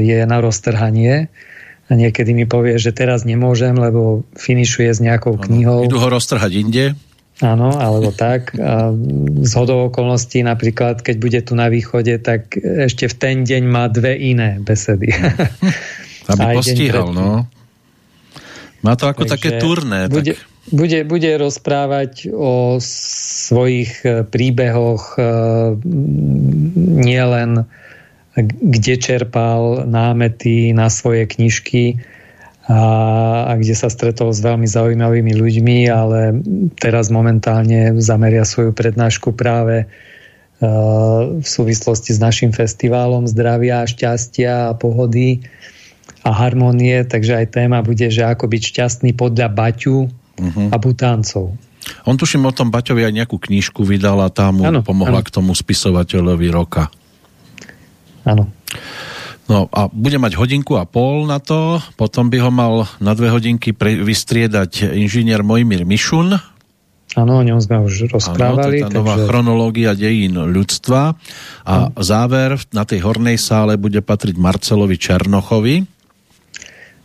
[0.00, 1.28] je na roztrhanie
[1.92, 5.80] a niekedy mi povie, že teraz nemôžem, lebo finišuje s nejakou ano, knihou.
[5.84, 6.84] Idú ho roztrhať inde?
[7.44, 8.56] Áno, alebo tak.
[8.56, 8.96] A
[9.44, 13.92] z hodou okolností napríklad, keď bude tu na východe, tak ešte v ten deň má
[13.92, 15.12] dve iné besedy.
[16.32, 17.44] Aby postihal, no.
[18.80, 20.08] Má to ako Takže také turné.
[20.08, 25.22] Bude, tak bude, bude rozprávať o svojich príbehoch e,
[27.02, 27.66] nielen
[28.36, 32.00] kde čerpal námety na svoje knižky
[32.64, 32.80] a,
[33.50, 36.40] a kde sa stretol s veľmi zaujímavými ľuďmi, ale
[36.78, 39.86] teraz momentálne zameria svoju prednášku práve e,
[41.42, 45.44] v súvislosti s našim festivalom zdravia, šťastia a pohody
[46.22, 50.06] a harmonie, takže aj téma bude, že ako byť šťastný podľa Baťu,
[50.38, 50.68] uh-huh.
[50.72, 51.54] a Butáncov.
[52.06, 55.26] On tuším o tom Baťovi aj nejakú knižku vydal a tá mu ano, pomohla ano.
[55.26, 56.86] k tomu spisovateľovi roka.
[58.22, 58.50] Áno.
[59.50, 63.28] No a bude mať hodinku a pol na to, potom by ho mal na dve
[63.28, 66.38] hodinky pre, vystriedať inžinier Mojmír Mišun.
[67.12, 68.80] Áno, o ňom sme už rozprávali.
[68.80, 69.28] Áno, to je tá nová takže...
[69.28, 71.18] chronológia dejín ľudstva.
[71.68, 72.00] A ano.
[72.00, 75.84] záver na tej hornej sále bude patriť Marcelovi Černochovi,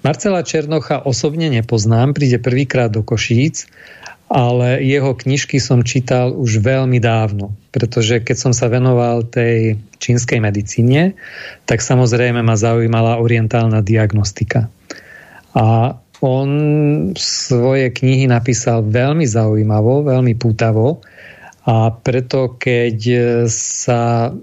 [0.06, 3.68] Marcela Černocha osobne nepoznám, príde prvýkrát do Košíc,
[4.28, 10.44] ale jeho knižky som čítal už veľmi dávno, pretože keď som sa venoval tej čínskej
[10.44, 11.16] medicíne,
[11.64, 14.68] tak samozrejme ma zaujímala orientálna diagnostika.
[15.56, 16.50] A on
[17.16, 21.00] svoje knihy napísal veľmi zaujímavo, veľmi pútavo
[21.64, 22.98] a preto keď
[23.52, 24.34] sa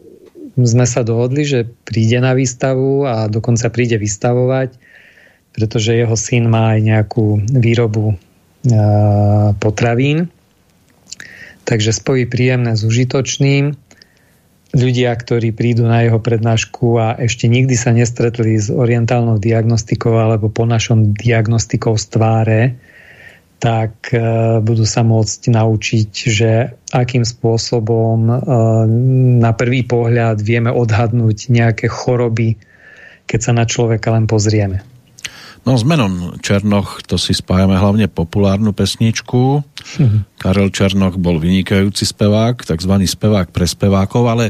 [0.55, 4.79] sme sa dohodli, že príde na výstavu a dokonca príde vystavovať,
[5.51, 8.15] pretože jeho syn má aj nejakú výrobu
[9.61, 10.33] potravín.
[11.65, 13.77] Takže spojí príjemné s užitočným.
[14.75, 20.51] Ľudia, ktorí prídu na jeho prednášku a ešte nikdy sa nestretli s orientálnou diagnostikou alebo
[20.51, 22.63] po našom diagnostikou z tváre,
[23.63, 24.19] tak e,
[24.61, 28.35] budú sa môcť naučiť, že akým spôsobom e,
[29.41, 32.59] na prvý pohľad vieme odhadnúť nejaké choroby,
[33.25, 34.83] keď sa na človeka len pozrieme.
[35.65, 39.65] No s menom Černoch to si spájame hlavne populárnu pesničku.
[39.65, 40.21] Mm-hmm.
[40.37, 44.45] Karel Černoch bol vynikajúci spevák, takzvaný spevák pre spevákov, ale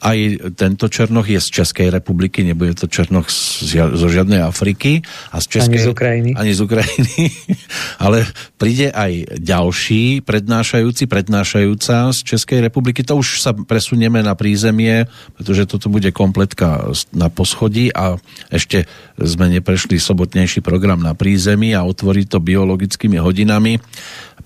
[0.00, 0.18] aj
[0.54, 3.32] tento Černoch je z Českej republiky, nebude to Černoch
[3.72, 5.00] zo žiadnej Afriky.
[5.32, 6.30] A z Českej, ani z Ukrajiny.
[6.36, 7.16] Ani z Ukrajiny.
[8.04, 8.28] Ale
[8.60, 13.00] príde aj ďalší prednášajúci, prednášajúca z Českej republiky.
[13.08, 15.08] To už sa presunieme na prízemie,
[15.40, 18.20] pretože toto bude kompletka na poschodí a
[18.52, 18.84] ešte
[19.16, 23.80] sme neprešli sobotnejší program na prízemí a otvorí to biologickými hodinami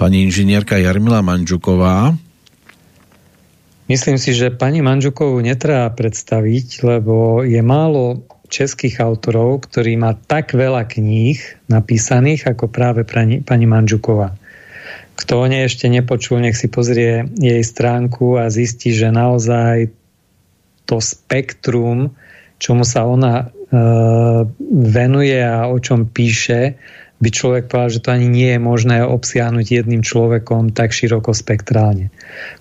[0.01, 2.17] pani inžinierka Jarmila Manžuková,
[3.91, 10.55] Myslím si, že pani Manžukovú netreba predstaviť, lebo je málo českých autorov, ktorí má tak
[10.55, 14.39] veľa kníh napísaných ako práve pani, pani Manžuková.
[15.19, 19.91] Kto o nej ešte nepočul, nech si pozrie jej stránku a zistí, že naozaj
[20.87, 22.15] to spektrum,
[22.63, 23.47] čomu sa ona e,
[24.71, 26.79] venuje a o čom píše,
[27.21, 32.09] by človek povedal, že to ani nie je možné obsiahnuť jedným človekom tak široko spektrálne.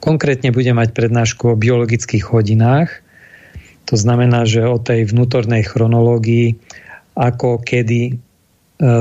[0.03, 2.99] Konkrétne bude mať prednášku o biologických hodinách
[3.89, 6.62] To znamená, že o tej vnútornej chronológii,
[7.18, 8.14] ako kedy e,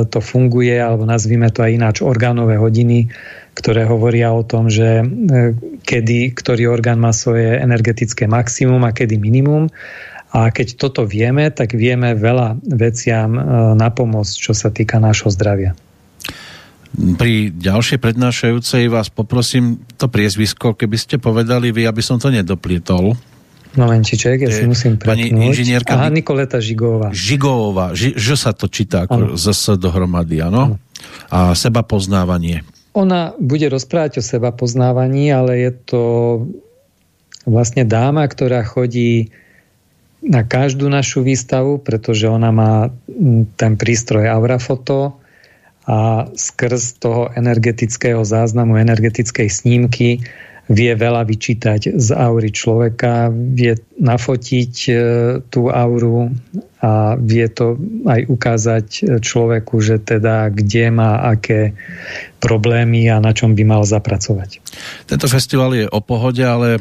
[0.08, 3.12] to funguje, alebo nazvime to aj ináč orgánové hodiny,
[3.52, 5.04] ktoré hovoria o tom, že e,
[5.84, 9.68] kedy ktorý orgán má svoje energetické maximum a kedy minimum.
[10.28, 13.40] A keď toto vieme, tak vieme veľa veciam e,
[13.76, 15.72] na pomoc, čo sa týka nášho zdravia.
[17.16, 23.16] Pri ďalšej prednášajúcej vás poprosím to priezvisko, keby ste povedali vy, aby som to nedoplietol.
[23.76, 25.92] Momentiček, ja si musím Pani inžinierka...
[25.92, 27.12] Aha, Nikoleta Žigová.
[27.12, 30.80] Žigová, ži, že sa to číta ako zase dohromady, áno?
[31.28, 32.64] A seba poznávanie.
[32.96, 36.02] Ona bude rozprávať o seba poznávaní, ale je to
[37.44, 39.30] vlastne dáma, ktorá chodí
[40.22, 42.72] na každú našu výstavu, pretože ona má
[43.54, 45.14] ten prístroj Aurafoto
[45.88, 50.20] a skrz toho energetického záznamu, energetickej snímky
[50.68, 54.92] vie veľa vyčítať z aury človeka, vie nafotiť e,
[55.48, 56.28] tú auru
[56.84, 58.86] a vie to aj ukázať
[59.24, 61.72] človeku, že teda kde má aké
[62.38, 64.60] problémy a na čom by mal zapracovať.
[65.08, 66.80] Tento festival je o pohode, ale e,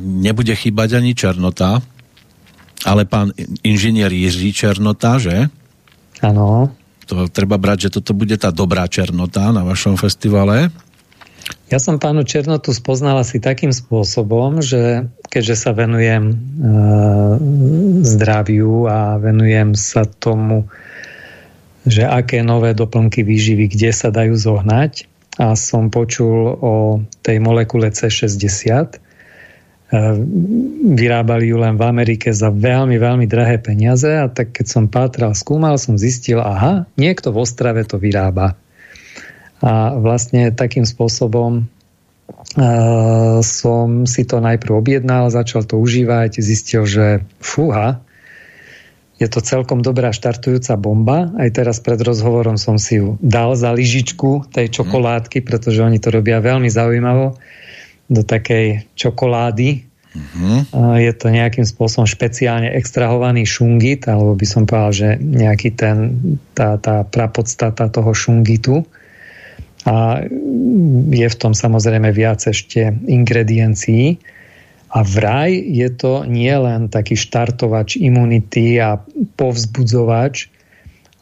[0.00, 1.84] nebude chýbať ani Černota,
[2.82, 3.30] ale pán
[3.62, 5.48] inžinier Jiří Černota, že?
[6.22, 6.70] Áno.
[7.10, 10.70] To treba brať, že toto bude tá dobrá Černota na vašom festivale.
[11.72, 16.34] Ja som pánu Černotu spoznal asi takým spôsobom, že keďže sa venujem e,
[18.04, 20.68] zdraviu a venujem sa tomu,
[21.88, 25.08] že aké nové doplnky výživy, kde sa dajú zohnať
[25.40, 26.74] a som počul o
[27.24, 29.11] tej molekule C60, e,
[30.96, 35.36] vyrábali ju len v Amerike za veľmi, veľmi drahé peniaze a tak keď som pátral,
[35.36, 38.56] skúmal, som zistil, aha, niekto v Ostrave to vyrába.
[39.60, 47.20] A vlastne takým spôsobom uh, som si to najprv objednal, začal to užívať, zistil, že
[47.36, 48.00] fúha,
[49.20, 51.30] je to celkom dobrá štartujúca bomba.
[51.38, 54.74] Aj teraz pred rozhovorom som si ju dal za lyžičku tej mhm.
[54.74, 57.36] čokoládky, pretože oni to robia veľmi zaujímavo
[58.12, 59.88] do takej čokolády.
[60.12, 60.60] Uh-huh.
[61.00, 65.96] Je to nejakým spôsobom špeciálne extrahovaný šungit, alebo by som povedal, že nejaký ten,
[66.52, 68.84] tá, tá prapodstata toho šungitu
[69.88, 70.22] a
[71.10, 74.20] je v tom samozrejme viac ešte ingrediencií.
[74.92, 79.00] A vraj je to nie len taký štartovač imunity a
[79.40, 80.51] povzbudzovač,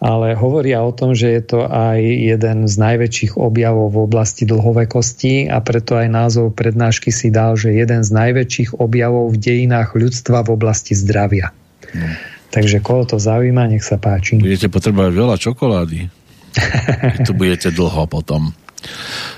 [0.01, 5.53] ale hovoria o tom, že je to aj jeden z najväčších objavov v oblasti dlhovekosti
[5.53, 10.49] a preto aj názov prednášky si dal, že jeden z najväčších objavov v dejinách ľudstva
[10.49, 11.53] v oblasti zdravia.
[11.93, 12.09] No.
[12.51, 14.41] Takže koho to zaujíma, nech sa páči.
[14.41, 16.01] Budete potrebovať veľa čokolády.
[17.29, 18.51] tu budete dlho potom.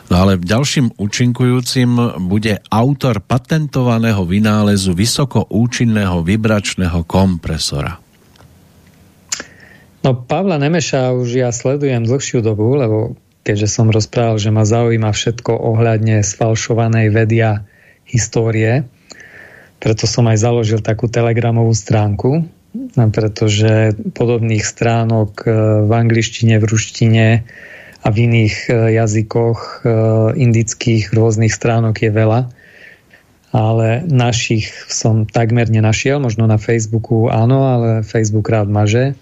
[0.09, 8.02] No ale ďalším účinkujúcim bude autor patentovaného vynálezu vysoko účinného vibračného kompresora.
[10.03, 13.15] No Pavla Nemeša už ja sledujem dlhšiu dobu, lebo
[13.47, 17.67] keďže som rozprával, že ma zaujíma všetko ohľadne sfalšovanej vedia
[18.07, 18.87] histórie,
[19.83, 22.47] preto som aj založil takú telegramovú stránku,
[22.95, 25.51] pretože podobných stránok eh,
[25.83, 27.27] v angličtine, v ruštine
[28.03, 29.91] a v iných eh, jazykoch eh,
[30.39, 32.41] indických rôznych stránok je veľa.
[33.53, 39.13] Ale našich som takmer nenašiel, možno na Facebooku áno, ale Facebook rád maže.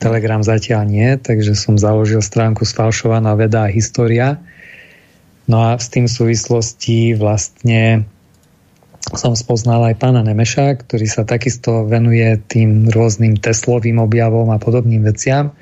[0.00, 4.40] Telegram zatiaľ nie, takže som založil stránku Sfalšovaná veda a história.
[5.44, 8.08] No a s tým súvislosti vlastne
[9.12, 15.04] som spoznal aj pána Nemeša, ktorý sa takisto venuje tým rôznym Teslovým objavom a podobným
[15.04, 15.52] veciam.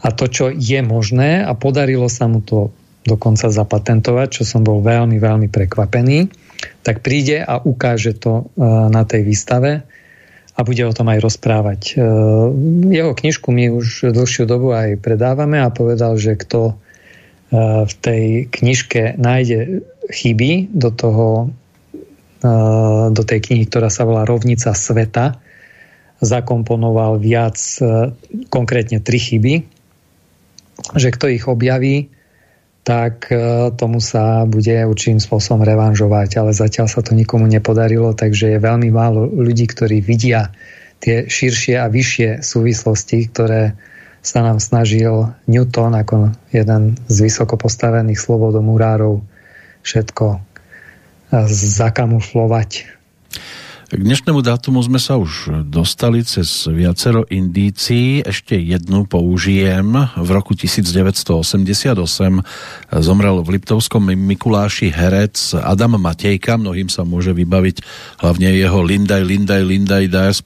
[0.00, 2.72] A to, čo je možné a podarilo sa mu to
[3.04, 6.32] dokonca zapatentovať, čo som bol veľmi, veľmi prekvapený,
[6.84, 9.84] tak príde a ukáže to e, na tej výstave
[10.56, 11.80] a bude o tom aj rozprávať.
[11.92, 12.04] E,
[12.90, 16.74] jeho knižku my už dlhšiu dobu aj predávame a povedal, že kto e,
[17.86, 21.26] v tej knižke nájde chyby do toho
[23.10, 25.36] do tej knihy, ktorá sa volá Rovnica sveta,
[26.20, 28.12] zakomponoval viac, e,
[28.52, 29.54] konkrétne tri chyby,
[30.96, 32.12] že kto ich objaví,
[32.80, 33.36] tak e,
[33.76, 38.88] tomu sa bude určitým spôsobom revanžovať, ale zatiaľ sa to nikomu nepodarilo, takže je veľmi
[38.88, 40.52] málo ľudí, ktorí vidia
[41.00, 43.76] tie širšie a vyššie súvislosti, ktoré
[44.20, 49.24] sa nám snažil Newton ako jeden z vysoko postavených slobodomurárov
[49.80, 50.26] všetko
[51.48, 52.99] zakamuflovať.
[53.90, 58.22] K dnešnému dátumu sme sa už dostali cez viacero indícií.
[58.22, 59.90] Ešte jednu použijem.
[60.14, 61.98] V roku 1988
[63.02, 66.54] zomrel v Liptovskom Mikuláši herec Adam Matejka.
[66.54, 67.82] Mnohým sa môže vybaviť
[68.22, 70.06] hlavne jeho Lindaj, Lindaj, Lindaj
[70.38, 70.40] z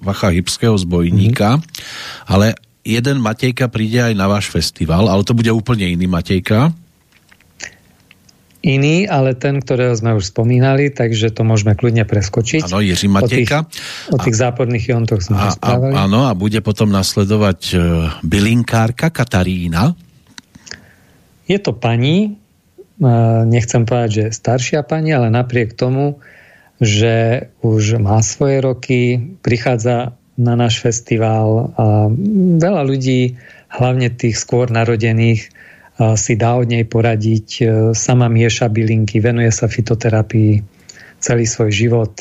[0.00, 1.60] Pacha Hybského zbojníka.
[1.60, 2.32] Mm-hmm.
[2.32, 6.72] Ale jeden Matejka príde aj na váš festival, ale to bude úplne iný Matejka
[8.66, 12.66] iný, ale ten, ktorého sme už spomínali, takže to môžeme kľudne preskočiť.
[12.66, 13.62] Áno, Jiří Matejka.
[13.62, 15.72] O tých, o tých a, záporných jontoch sme a, a,
[16.10, 17.80] Áno, a bude potom nasledovať uh,
[18.26, 19.94] bylinkárka Katarína.
[21.46, 22.34] Je to pani,
[22.98, 26.18] uh, nechcem povedať, že staršia pani, ale napriek tomu,
[26.82, 29.00] že už má svoje roky,
[29.46, 32.12] prichádza na náš festival a
[32.60, 33.40] veľa ľudí,
[33.72, 35.48] hlavne tých skôr narodených,
[35.96, 37.64] si dá od nej poradiť, e,
[37.96, 40.60] sama mieša bylinky, venuje sa fitoterapii
[41.16, 42.12] celý svoj život.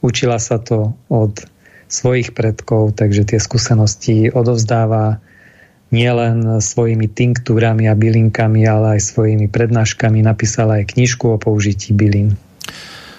[0.00, 1.44] Učila sa to od
[1.92, 5.20] svojich predkov, takže tie skúsenosti odovzdáva
[5.92, 10.24] nielen svojimi tinktúrami a bylinkami, ale aj svojimi prednáškami.
[10.24, 12.40] Napísala aj knižku o použití bylín.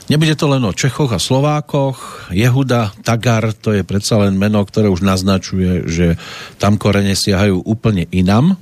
[0.10, 2.28] Nebude to len o Čechoch a Slovákoch.
[2.34, 6.20] Jehuda Tagar, to je predsa len meno, ktoré už naznačuje, že
[6.60, 8.60] tam korene siahajú úplne inam.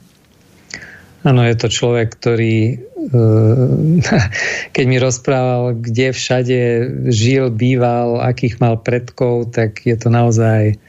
[1.21, 3.71] Áno, je to človek, ktorý eh,
[4.75, 6.59] keď mi rozprával, kde všade
[7.13, 10.81] žil, býval, akých mal predkov, tak je to naozaj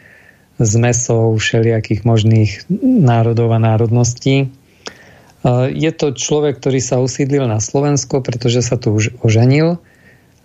[0.56, 4.48] zmesou všelijakých možných národov a národností.
[4.48, 9.84] Eh, je to človek, ktorý sa usídlil na Slovensko, pretože sa tu už oženil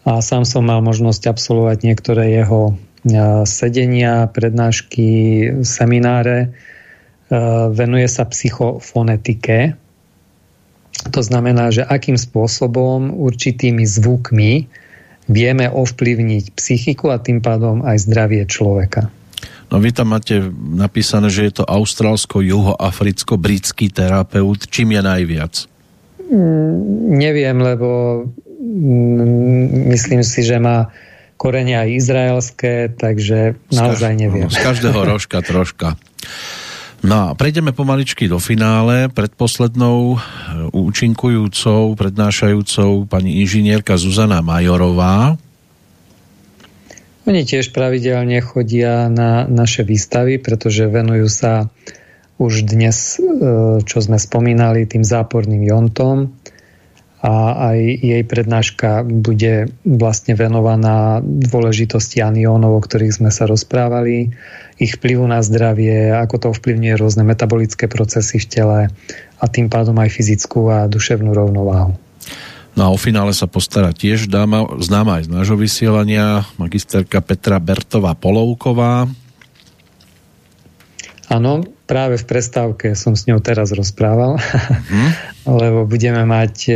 [0.04, 2.76] a sám som mal možnosť absolvovať niektoré jeho
[3.08, 5.08] eh, sedenia, prednášky,
[5.64, 6.52] semináre,
[7.74, 9.76] venuje sa psychofonetike.
[11.12, 14.68] To znamená, že akým spôsobom určitými zvukmi
[15.28, 19.12] vieme ovplyvniť psychiku a tým pádom aj zdravie človeka.
[19.68, 24.72] No vy tam máte napísané, že je to austrálsko-juhoafricko-britský terapeut.
[24.72, 25.68] Čím je najviac?
[26.32, 28.24] Mm, neviem, lebo
[28.64, 30.88] mm, myslím si, že má
[31.36, 34.48] korenia aj izraelské, takže naozaj neviem.
[34.48, 36.00] Z každého rožka troška.
[37.06, 39.06] No a prejdeme pomaličky do finále.
[39.14, 40.18] Predposlednou e,
[40.74, 45.38] účinkujúcou, prednášajúcou pani inžinierka Zuzana Majorová.
[47.28, 51.70] Oni tiež pravidelne chodia na naše výstavy, pretože venujú sa
[52.42, 53.30] už dnes, e,
[53.86, 56.34] čo sme spomínali, tým záporným jontom
[57.22, 57.34] a
[57.74, 64.38] aj jej prednáška bude vlastne venovaná dôležitosti aniónov, o ktorých sme sa rozprávali,
[64.78, 68.80] ich vplyvu na zdravie, ako to ovplyvňuje rôzne metabolické procesy v tele
[69.38, 71.98] a tým pádom aj fyzickú a duševnú rovnováhu.
[72.78, 77.58] No a o finále sa postará tiež dáma, známa aj z nášho vysielania magisterka Petra
[77.58, 79.10] Bertová Polovková.
[81.26, 85.10] Áno, práve v prestávke som s ňou teraz rozprával, mm.
[85.64, 86.76] lebo budeme mať e,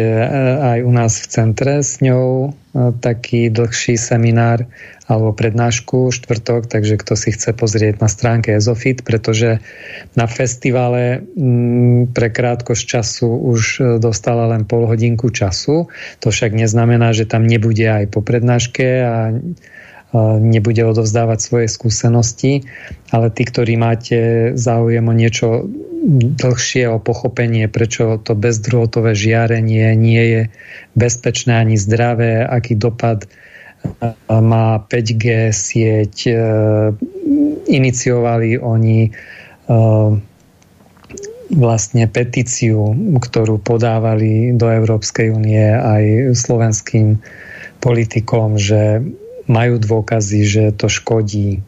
[0.58, 4.66] aj u nás v centre s ňou e, taký dlhší seminár
[5.12, 9.60] alebo prednášku štvrtok, takže kto si chce pozrieť na stránke Ezofit, pretože
[10.16, 15.92] na festivale mm, pre krátkosť času už e, dostala len pol hodinku času.
[16.24, 19.36] To však neznamená, že tam nebude aj po prednáške a
[20.20, 22.68] nebude odovzdávať svoje skúsenosti,
[23.16, 25.72] ale tí, ktorí máte záujem o niečo
[26.36, 30.42] dlhšie, o pochopenie, prečo to bezdrôtové žiarenie nie je
[30.98, 33.30] bezpečné ani zdravé, aký dopad
[34.30, 36.34] má 5G sieť, e,
[37.66, 39.12] iniciovali oni e,
[41.52, 47.18] vlastne petíciu, ktorú podávali do Európskej únie aj slovenským
[47.82, 49.02] politikom, že
[49.52, 51.60] majú dôkazy, že to škodí.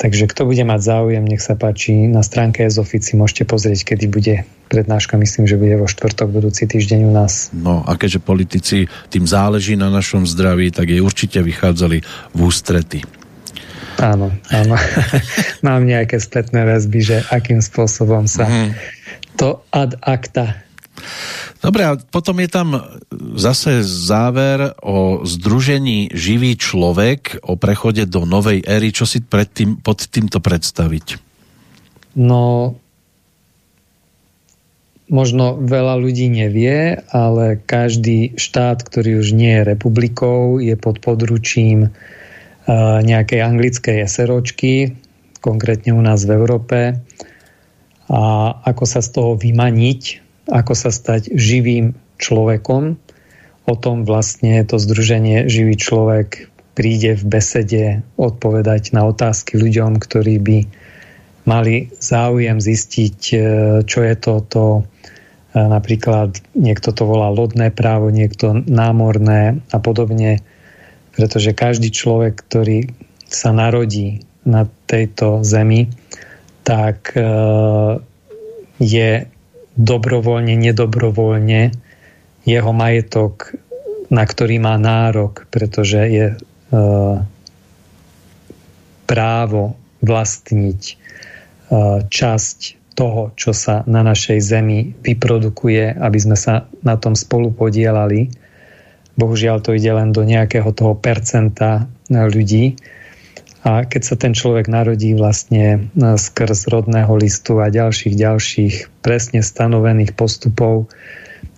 [0.00, 4.34] Takže kto bude mať záujem, nech sa páči, na stránke Ezofici môžete pozrieť, kedy bude
[4.72, 7.52] prednáška, myslím, že bude vo štvrtok budúci týždeň u nás.
[7.52, 8.76] No a keďže politici
[9.12, 12.00] tým záleží na našom zdraví, tak jej určite vychádzali
[12.32, 13.04] v ústrety.
[14.00, 14.76] Áno, áno.
[15.66, 18.70] Mám nejaké spätné väzby, že akým spôsobom sa mm.
[19.36, 20.64] to ad acta
[21.60, 22.68] Dobre, a potom je tam
[23.36, 28.90] zase záver o združení živý človek, o prechode do novej éry.
[28.90, 31.20] Čo si tým, pod týmto predstaviť?
[32.16, 32.74] No,
[35.10, 41.92] možno veľa ľudí nevie, ale každý štát, ktorý už nie je republikou, je pod područím
[43.04, 44.94] nejakej anglickej SROčky,
[45.42, 46.78] konkrétne u nás v Európe.
[48.10, 48.22] A
[48.66, 52.98] ako sa z toho vymaniť, ako sa stať živým človekom.
[53.70, 57.84] O tom vlastne to združenie Živý človek príde v besede
[58.18, 60.58] odpovedať na otázky ľuďom, ktorí by
[61.48, 63.38] mali záujem zistiť, e,
[63.84, 64.82] čo je toto, e,
[65.56, 70.40] napríklad niekto to volá lodné právo, niekto námorné a podobne,
[71.16, 72.78] pretože každý človek, ktorý
[73.26, 75.90] sa narodí na tejto zemi,
[76.64, 77.22] tak e,
[78.80, 79.10] je
[79.78, 81.70] dobrovoľne, nedobrovoľne
[82.48, 83.54] jeho majetok,
[84.10, 86.36] na ktorý má nárok, pretože je e,
[89.06, 90.94] právo vlastniť e,
[92.08, 92.58] časť
[92.98, 98.28] toho, čo sa na našej zemi vyprodukuje, aby sme sa na tom spolu podielali.
[99.16, 102.76] Bohužiaľ to ide len do nejakého toho percenta ľudí.
[103.60, 105.78] A keď sa ten človek narodí vlastne e,
[106.16, 108.74] skrz rodného listu a ďalších, ďalších
[109.04, 110.88] presne stanovených postupov,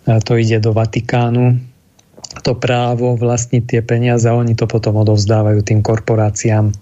[0.02, 1.62] to ide do Vatikánu,
[2.42, 6.74] to právo vlastniť tie peniaze oni to potom odovzdávajú tým korporáciám.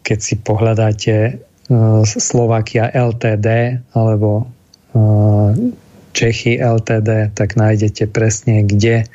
[0.00, 1.42] Keď si pohľadáte
[2.06, 4.48] Slovakia LTD alebo
[6.12, 9.08] Čechy LTD, tak nájdete presne, kde,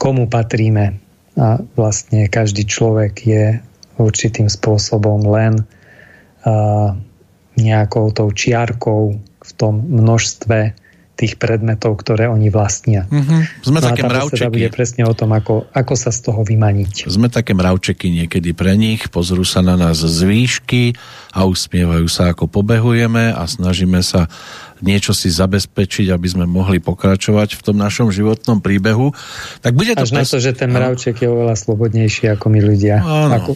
[0.00, 0.98] komu patríme.
[1.40, 3.44] A vlastne každý človek je
[3.96, 5.64] určitým spôsobom len
[7.56, 10.74] nejakou tou čiarkou v tom množstve
[11.22, 13.06] tých predmetov, ktoré oni vlastnia.
[13.06, 13.62] Mm-hmm.
[13.62, 14.50] Sme no také mravčeky.
[14.50, 17.06] bude presne o tom, ako, ako sa z toho vymaniť.
[17.06, 20.98] Sme také mravčeky niekedy pre nich, pozrú sa na nás z výšky
[21.30, 24.26] a usmievajú sa, ako pobehujeme a snažíme sa
[24.82, 29.14] niečo si zabezpečiť, aby sme mohli pokračovať v tom našom životnom príbehu.
[29.62, 30.18] Tak bude to Až pres...
[30.18, 32.98] na to, že ten mravček je oveľa slobodnejší ako my ľudia.
[32.98, 33.34] Áno.
[33.38, 33.50] Ako,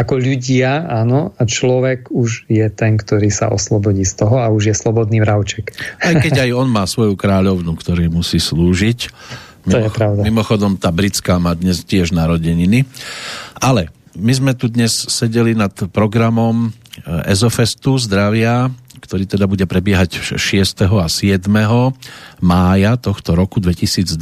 [0.00, 4.72] ako ľudia, áno, a človek už je ten, ktorý sa oslobodí z toho a už
[4.72, 5.76] je slobodný mravček.
[6.00, 8.98] Aj keď aj on má svoju kráľovnu, ktorý musí slúžiť.
[9.68, 10.20] Mimo, to je pravda.
[10.24, 12.88] Mimochodom, tá britská má dnes tiež narodeniny.
[13.60, 16.72] Ale my sme tu dnes sedeli nad programom
[17.04, 20.84] Ezofestu zdravia ktorý teda bude prebiehať 6.
[20.84, 21.48] a 7.
[22.44, 24.12] mája tohto roku 2022.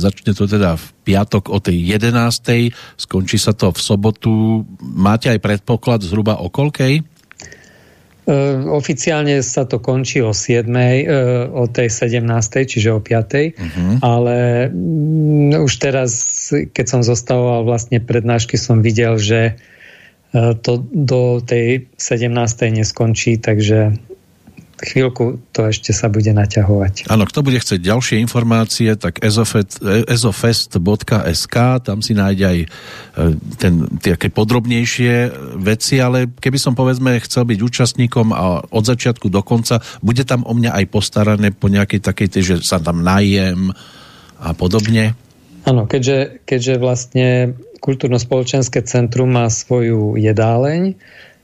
[0.00, 2.72] Začne to teda v piatok o tej 11.
[2.96, 4.64] Skončí sa to v sobotu.
[4.80, 7.04] Máte aj predpoklad zhruba o koľkej?
[8.22, 12.22] Uh, oficiálne sa to končí o 7, uh, o tej 17,
[12.70, 13.98] čiže o 5, uh-huh.
[13.98, 16.12] ale um, už teraz,
[16.54, 19.71] keď som zostavoval vlastne prednášky, som videl, že E,
[20.32, 22.32] to do tej 17.
[22.72, 24.00] neskončí, takže
[24.82, 27.06] chvíľku to ešte sa bude naťahovať.
[27.06, 31.56] Áno, kto bude chcieť ďalšie informácie, tak ezofest.sk,
[31.86, 32.66] tam si nájde aj e,
[33.62, 35.30] ten, tie podrobnejšie
[35.62, 40.42] veci, ale keby som povedzme chcel byť účastníkom a od začiatku do konca, bude tam
[40.42, 43.70] o mňa aj postarané po nejakej takej, že sa tam najem
[44.42, 45.14] a podobne?
[45.62, 50.94] Áno, keďže, keďže vlastne kultúrno-spoločenské centrum má svoju jedáleň,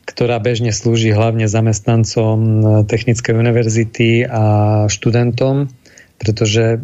[0.07, 2.39] ktorá bežne slúži hlavne zamestnancom
[2.87, 4.45] Technickej univerzity a
[4.87, 5.69] študentom,
[6.17, 6.81] pretože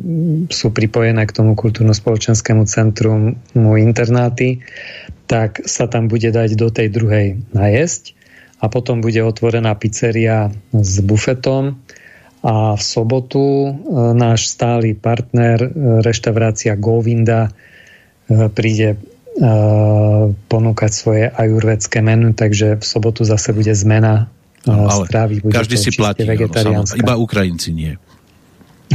[0.51, 4.61] sú pripojené k tomu kultúrno-spoločenskému centrum internáty,
[5.31, 7.27] tak sa tam bude dať do tej druhej
[7.57, 8.13] najesť.
[8.61, 11.81] A potom bude otvorená pizzeria s bufetom,
[12.45, 13.71] a v sobotu e,
[14.13, 15.69] náš stály partner, e,
[16.05, 19.01] reštaurácia Govinda, e, príde
[20.47, 24.31] ponúkať svoje ajurvedské menu, takže v sobotu zase bude zmena
[24.63, 25.43] no, ale strávy.
[25.43, 27.99] Bude každý si platí, no, iba Ukrajinci nie.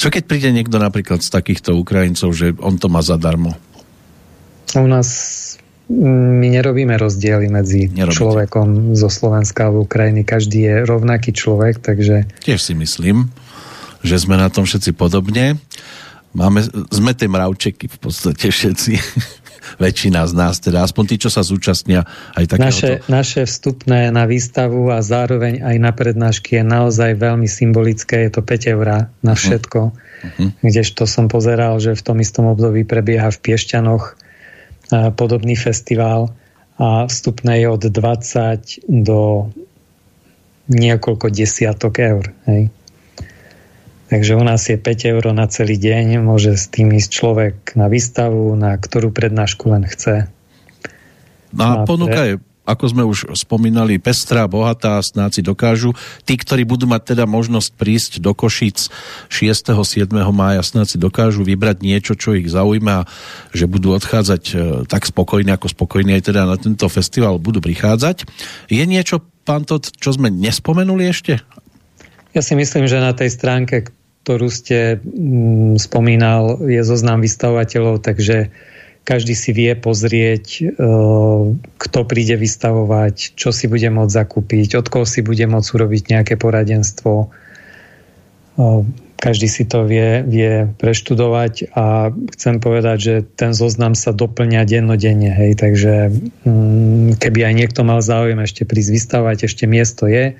[0.00, 3.56] Čo keď príde niekto napríklad z takýchto Ukrajincov, že on to má zadarmo?
[4.76, 5.08] U nás
[5.88, 8.16] my nerobíme rozdiely medzi Nerobíte.
[8.16, 10.24] človekom zo Slovenska a Ukrajiny.
[10.24, 12.24] Každý je rovnaký človek, takže...
[12.40, 13.28] Tiež si myslím,
[14.00, 15.60] že sme na tom všetci podobne.
[16.34, 18.92] Máme, sme tie mravčeky v podstate všetci.
[19.82, 22.04] Väčšina z nás, teda aspoň tí, čo sa zúčastnia
[22.36, 22.68] aj takéhoto.
[22.68, 28.28] Naše, naše vstupné na výstavu a zároveň aj na prednášky je naozaj veľmi symbolické.
[28.28, 29.40] Je to 5 eur na mhm.
[29.40, 29.80] všetko.
[29.88, 30.50] Uh-huh.
[30.60, 34.20] Kdežto som pozeral, že v tom istom období prebieha v Piešťanoch
[35.16, 36.28] podobný festival
[36.76, 39.48] a vstupné je od 20 do
[40.68, 42.24] niekoľko desiatok eur.
[42.48, 42.68] Hej.
[44.14, 47.90] Takže u nás je 5 eur na celý deň, môže s tým ísť človek na
[47.90, 50.30] výstavu, na ktorú prednášku len chce.
[51.50, 52.34] No a ponuka je
[52.64, 55.92] ako sme už spomínali, pestrá, bohatá, snáci dokážu.
[56.24, 58.88] Tí, ktorí budú mať teda možnosť prísť do Košic
[59.28, 59.74] 6.
[59.76, 60.08] 7.
[60.32, 63.04] mája, snáci dokážu vybrať niečo, čo ich zaujíma,
[63.52, 64.54] že budú odchádzať e,
[64.88, 68.24] tak spokojne, ako spokojní aj teda na tento festival budú prichádzať.
[68.72, 71.44] Je niečo, pán Todt, čo sme nespomenuli ešte?
[72.32, 73.92] Ja si myslím, že na tej stránke
[74.24, 78.48] ktorú ste mm, spomínal, je zoznam vystavovateľov, takže
[79.04, 80.62] každý si vie pozrieť, e,
[81.76, 86.34] kto príde vystavovať, čo si bude môcť zakúpiť, od koho si bude môcť urobiť nejaké
[86.40, 87.12] poradenstvo.
[87.20, 87.26] E,
[89.20, 95.36] každý si to vie, vie preštudovať a chcem povedať, že ten zoznam sa doplňa dennodenne.
[95.36, 96.08] Hej, takže
[96.48, 100.32] mm, keby aj niekto mal záujem ešte prísť vystavovať, ešte miesto je.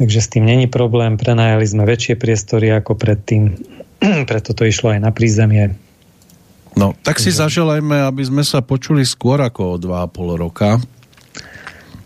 [0.00, 3.60] Takže s tým není problém, prenajali sme väčšie priestory ako predtým,
[4.30, 5.76] preto to išlo aj na prízemie
[6.78, 10.78] No, tak si zaželajme, aby sme sa počuli skôr ako o 2,5 roka.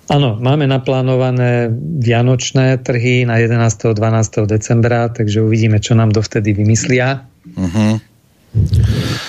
[0.05, 3.97] Áno, máme naplánované vianočné trhy na 11.
[3.97, 4.45] 12.
[4.45, 7.25] decembra, takže uvidíme, čo nám dovtedy vymyslia.
[7.57, 7.97] Uh-huh.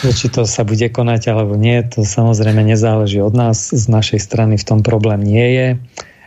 [0.03, 3.71] Či to sa bude konať alebo nie, to samozrejme nezáleží od nás.
[3.71, 5.67] Z našej strany v tom problém nie je.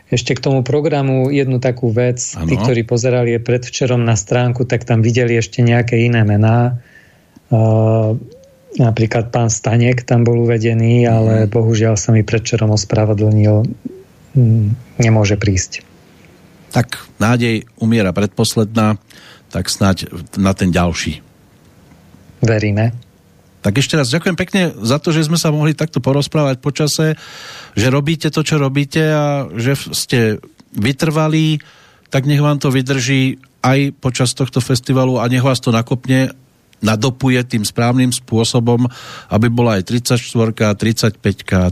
[0.09, 2.33] Ešte k tomu programu jednu takú vec.
[2.33, 2.49] Ano.
[2.49, 6.81] Tí, ktorí pozerali predvčerom na stránku, tak tam videli ešte nejaké iné mená.
[7.49, 8.17] Uh,
[8.77, 11.49] Napríklad pán Stanek tam bol uvedený, ale mhm.
[11.49, 13.65] bohužiaľ sa mi predčerom ospravedlnil.
[14.37, 15.81] Mm, nemôže prísť.
[16.69, 19.01] Tak nádej umiera predposledná,
[19.49, 21.25] tak snáď na ten ďalší.
[22.45, 22.93] Veríme.
[23.59, 27.19] Tak ešte raz ďakujem pekne za to, že sme sa mohli takto porozprávať počase,
[27.75, 30.19] že robíte to, čo robíte a že ste
[30.71, 31.59] vytrvalí,
[32.07, 36.31] tak nech vám to vydrží aj počas tohto festivalu a nech vás to nakopne
[36.79, 38.87] nadopuje tým správnym spôsobom,
[39.27, 41.19] aby bola aj 34, 35,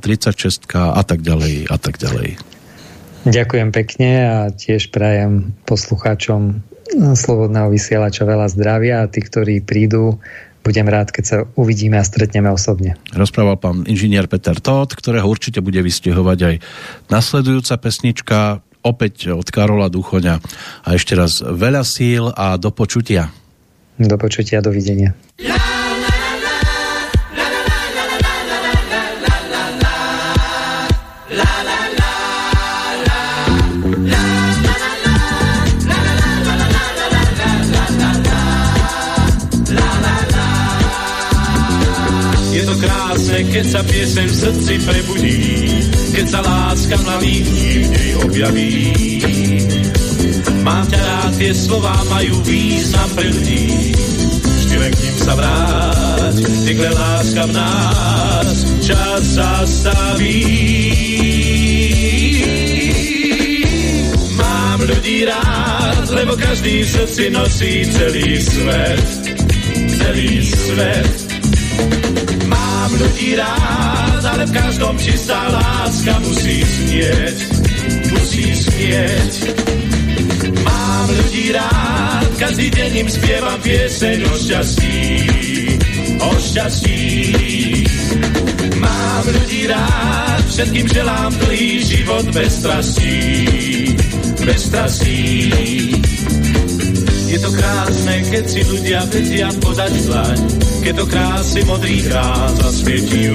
[0.04, 2.36] 36 a tak ďalej a tak ďalej.
[3.28, 10.24] Ďakujem pekne a tiež prajem poslucháčom Slobodného vysielača veľa zdravia a tí, ktorí prídu,
[10.68, 13.00] budem rád, keď sa uvidíme a stretneme osobne.
[13.16, 16.56] Rozprával pán inžinier Peter Todt, ktorého určite bude vystihovať aj
[17.08, 18.40] nasledujúca pesnička,
[18.84, 20.44] opäť od Karola Duchoňa.
[20.84, 23.32] A ešte raz veľa síl a do počutia.
[23.96, 25.16] Do počutia, dovidenia.
[25.40, 25.50] Je
[42.78, 45.40] krásne, keď sa piesem v srdci prebudí,
[46.14, 48.74] keď sa láska mladých v nej objaví
[50.68, 53.96] Mám ťa rád, tie slova majú význam pre ľudí.
[54.44, 56.36] Vždy len k ním sa vráť,
[56.68, 60.44] tykle láska v nás, čas zastaví.
[64.36, 69.08] Mám ľudí rád, lebo každý v srdci nosí celý svet,
[70.04, 71.27] celý svet.
[72.48, 77.38] Mám ľudí rád, ale v každom čistá láska musí znieť,
[78.12, 79.34] musí znieť
[80.64, 85.00] Mám ľudí rád, každý deň im spievam pieseň o šťastí,
[86.20, 87.02] o šťastí.
[88.78, 93.18] Mám ľudí rád, všetkým želám dlhý život bez strastí,
[94.44, 95.52] bez strastí.
[97.38, 100.42] Je to krásne, keď si ľudia vedia podať dlaň,
[100.82, 103.30] keď to krásy modrý krát zasvietí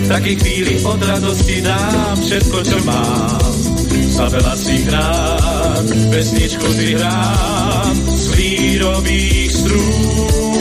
[0.00, 3.52] V takej chvíli od radosti dám všetko, čo mám
[4.16, 10.56] sa veľa si hrám, pesničku si hrám z lírových strún.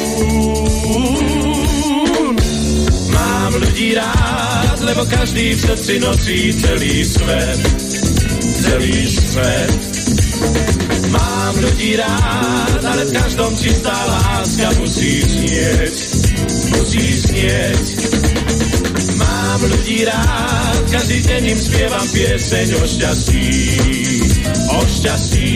[3.16, 7.64] Mám ľudí rád, lebo každý v srdci nosí celý svet,
[8.44, 9.95] celý svet.
[11.46, 15.98] Mám ľudí rád, ale v každom čistá láska musí znieť,
[16.74, 17.86] musí znieť.
[19.14, 23.50] Mám ľudí rád, každý deň im spievam pieseň o šťastí,
[24.74, 25.54] o šťastí.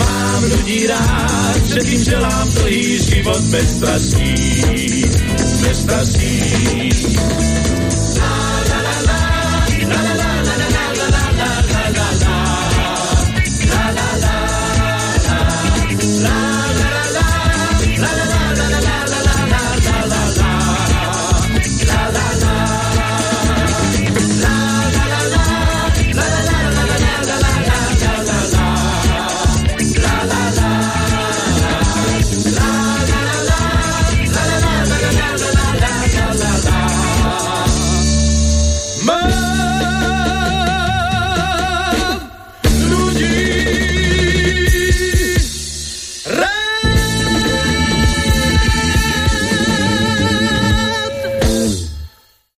[0.00, 4.32] Mám ľudí rád, všetkým želám dlhý život bez strastí,
[5.60, 6.36] bez strastí.